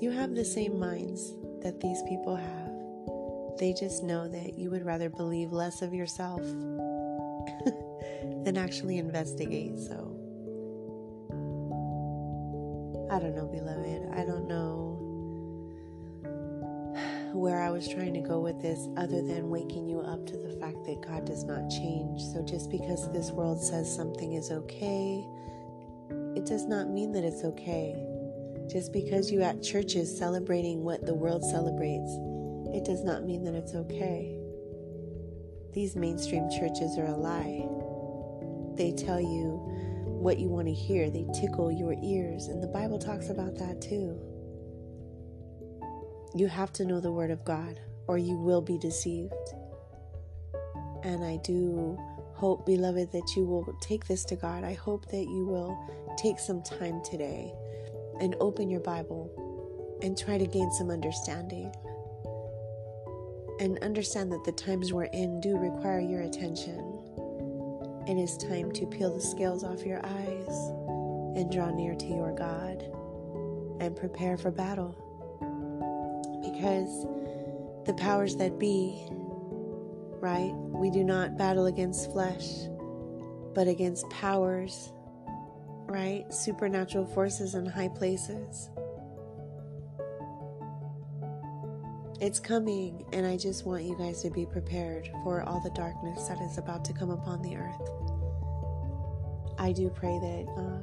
You 0.00 0.12
have 0.12 0.36
the 0.36 0.44
same 0.44 0.78
minds 0.78 1.34
that 1.62 1.80
these 1.80 2.02
people 2.08 2.36
have. 2.36 3.58
They 3.58 3.72
just 3.72 4.04
know 4.04 4.28
that 4.28 4.56
you 4.56 4.70
would 4.70 4.84
rather 4.84 5.10
believe 5.10 5.52
less 5.52 5.82
of 5.82 5.92
yourself 5.92 6.40
than 8.44 8.56
actually 8.56 8.98
investigate. 8.98 9.76
So, 9.76 10.14
I 13.10 13.18
don't 13.18 13.34
know, 13.34 13.48
beloved. 13.50 14.08
I 14.14 14.24
don't 14.24 14.46
know 14.46 14.97
where 17.32 17.60
I 17.60 17.70
was 17.70 17.88
trying 17.88 18.14
to 18.14 18.20
go 18.20 18.40
with 18.40 18.60
this 18.60 18.88
other 18.96 19.22
than 19.22 19.50
waking 19.50 19.88
you 19.88 20.00
up 20.00 20.26
to 20.26 20.36
the 20.36 20.56
fact 20.60 20.84
that 20.84 21.02
God 21.06 21.24
does 21.24 21.44
not 21.44 21.68
change. 21.70 22.22
So, 22.22 22.42
just 22.42 22.70
because 22.70 23.10
this 23.12 23.30
world 23.30 23.62
says 23.62 23.94
something 23.94 24.34
is 24.34 24.50
okay, 24.50 25.24
it 26.34 26.46
does 26.46 26.66
not 26.66 26.88
mean 26.88 27.12
that 27.12 27.24
it's 27.24 27.44
okay. 27.44 27.96
Just 28.70 28.92
because 28.92 29.30
you 29.30 29.42
at 29.42 29.62
churches 29.62 30.16
celebrating 30.16 30.82
what 30.82 31.06
the 31.06 31.14
world 31.14 31.44
celebrates, 31.44 32.12
it 32.74 32.84
does 32.84 33.02
not 33.02 33.24
mean 33.24 33.44
that 33.44 33.54
it's 33.54 33.74
okay. 33.74 34.38
These 35.72 35.96
mainstream 35.96 36.50
churches 36.50 36.98
are 36.98 37.06
a 37.06 37.16
lie. 37.16 37.66
They 38.76 38.92
tell 38.92 39.20
you 39.20 39.62
what 40.18 40.38
you 40.38 40.48
want 40.48 40.66
to 40.66 40.74
hear, 40.74 41.10
they 41.10 41.26
tickle 41.40 41.70
your 41.70 41.94
ears, 42.02 42.46
and 42.48 42.62
the 42.62 42.68
Bible 42.68 42.98
talks 42.98 43.30
about 43.30 43.56
that 43.58 43.80
too. 43.80 44.18
You 46.34 46.46
have 46.46 46.72
to 46.74 46.84
know 46.84 47.00
the 47.00 47.12
Word 47.12 47.30
of 47.30 47.44
God, 47.44 47.80
or 48.06 48.18
you 48.18 48.36
will 48.36 48.60
be 48.60 48.78
deceived. 48.78 49.32
And 51.02 51.24
I 51.24 51.38
do 51.38 51.98
hope, 52.34 52.66
beloved, 52.66 53.12
that 53.12 53.34
you 53.34 53.44
will 53.44 53.76
take 53.80 54.06
this 54.06 54.24
to 54.26 54.36
God. 54.36 54.62
I 54.62 54.74
hope 54.74 55.06
that 55.10 55.24
you 55.24 55.46
will 55.46 55.78
take 56.16 56.38
some 56.38 56.62
time 56.62 57.02
today 57.02 57.52
and 58.20 58.36
open 58.40 58.68
your 58.68 58.80
Bible 58.80 59.98
and 60.02 60.16
try 60.16 60.38
to 60.38 60.46
gain 60.46 60.70
some 60.72 60.90
understanding. 60.90 61.72
And 63.60 63.78
understand 63.82 64.30
that 64.32 64.44
the 64.44 64.52
times 64.52 64.92
we're 64.92 65.04
in 65.04 65.40
do 65.40 65.56
require 65.56 66.00
your 66.00 66.20
attention. 66.20 66.78
It 68.06 68.16
is 68.16 68.36
time 68.36 68.70
to 68.72 68.86
peel 68.86 69.14
the 69.14 69.20
scales 69.20 69.64
off 69.64 69.84
your 69.84 70.04
eyes 70.04 70.70
and 71.36 71.50
draw 71.50 71.70
near 71.70 71.94
to 71.94 72.06
your 72.06 72.32
God 72.32 72.84
and 73.80 73.96
prepare 73.96 74.36
for 74.36 74.50
battle. 74.50 75.07
Because 76.58 77.06
the 77.86 77.94
powers 77.94 78.36
that 78.36 78.58
be, 78.58 79.00
right? 80.20 80.52
We 80.54 80.90
do 80.90 81.04
not 81.04 81.38
battle 81.38 81.66
against 81.66 82.10
flesh, 82.12 82.46
but 83.54 83.68
against 83.68 84.10
powers 84.10 84.92
right? 85.88 86.32
Supernatural 86.32 87.06
forces 87.06 87.54
in 87.54 87.66
high 87.66 87.88
places. 87.88 88.70
It's 92.20 92.40
coming, 92.40 93.04
and 93.12 93.26
I 93.26 93.36
just 93.36 93.64
want 93.64 93.84
you 93.84 93.96
guys 93.96 94.22
to 94.22 94.30
be 94.30 94.44
prepared 94.44 95.08
for 95.22 95.42
all 95.42 95.60
the 95.60 95.70
darkness 95.70 96.28
that 96.28 96.40
is 96.40 96.58
about 96.58 96.84
to 96.86 96.92
come 96.92 97.10
upon 97.10 97.42
the 97.42 97.56
earth. 97.56 97.90
I 99.58 99.72
do 99.72 99.88
pray 99.88 100.18
that 100.18 100.46
uh, 100.56 100.78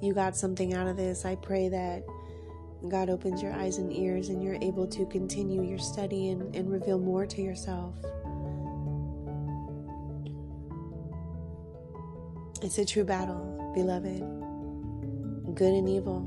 you 0.00 0.12
got 0.12 0.36
something 0.36 0.74
out 0.74 0.86
of 0.86 0.96
this. 0.96 1.24
I 1.24 1.36
pray 1.36 1.68
that 1.68 2.04
God 2.88 3.10
opens 3.10 3.42
your 3.42 3.52
eyes 3.52 3.78
and 3.78 3.92
ears 3.92 4.30
and 4.30 4.42
you're 4.42 4.58
able 4.62 4.86
to 4.86 5.04
continue 5.06 5.62
your 5.62 5.78
study 5.78 6.30
and, 6.30 6.54
and 6.56 6.70
reveal 6.70 6.98
more 6.98 7.26
to 7.26 7.42
yourself. 7.42 7.94
It's 12.62 12.78
a 12.78 12.84
true 12.84 13.04
battle 13.04 13.72
beloved. 13.74 14.20
Good 15.54 15.74
and 15.74 15.88
evil. 15.88 16.20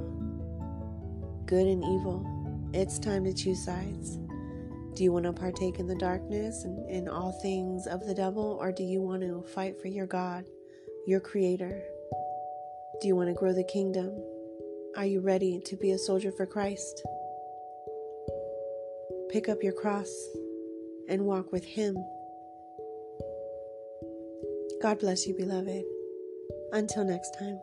Good 1.45 1.67
and 1.67 1.83
evil. 1.83 2.69
It's 2.73 2.99
time 2.99 3.23
to 3.25 3.33
choose 3.33 3.63
sides. 3.63 4.17
Do 4.95 5.03
you 5.03 5.11
want 5.11 5.25
to 5.25 5.33
partake 5.33 5.79
in 5.79 5.87
the 5.87 5.95
darkness 5.95 6.63
and 6.65 6.89
in 6.89 7.07
all 7.07 7.31
things 7.41 7.87
of 7.87 8.05
the 8.05 8.13
devil, 8.13 8.57
or 8.61 8.71
do 8.71 8.83
you 8.83 9.01
want 9.01 9.21
to 9.21 9.43
fight 9.53 9.81
for 9.81 9.87
your 9.87 10.05
God, 10.05 10.45
your 11.07 11.19
Creator? 11.19 11.81
Do 13.01 13.07
you 13.07 13.15
want 13.15 13.29
to 13.29 13.33
grow 13.33 13.53
the 13.53 13.63
kingdom? 13.63 14.13
Are 14.95 15.05
you 15.07 15.21
ready 15.21 15.59
to 15.65 15.75
be 15.75 15.91
a 15.91 15.97
soldier 15.97 16.31
for 16.31 16.45
Christ? 16.45 17.01
Pick 19.29 19.49
up 19.49 19.63
your 19.63 19.73
cross 19.73 20.13
and 21.09 21.25
walk 21.25 21.51
with 21.51 21.65
Him. 21.65 21.95
God 24.83 24.99
bless 24.99 25.25
you, 25.25 25.35
beloved. 25.35 25.83
Until 26.73 27.05
next 27.05 27.31
time. 27.39 27.59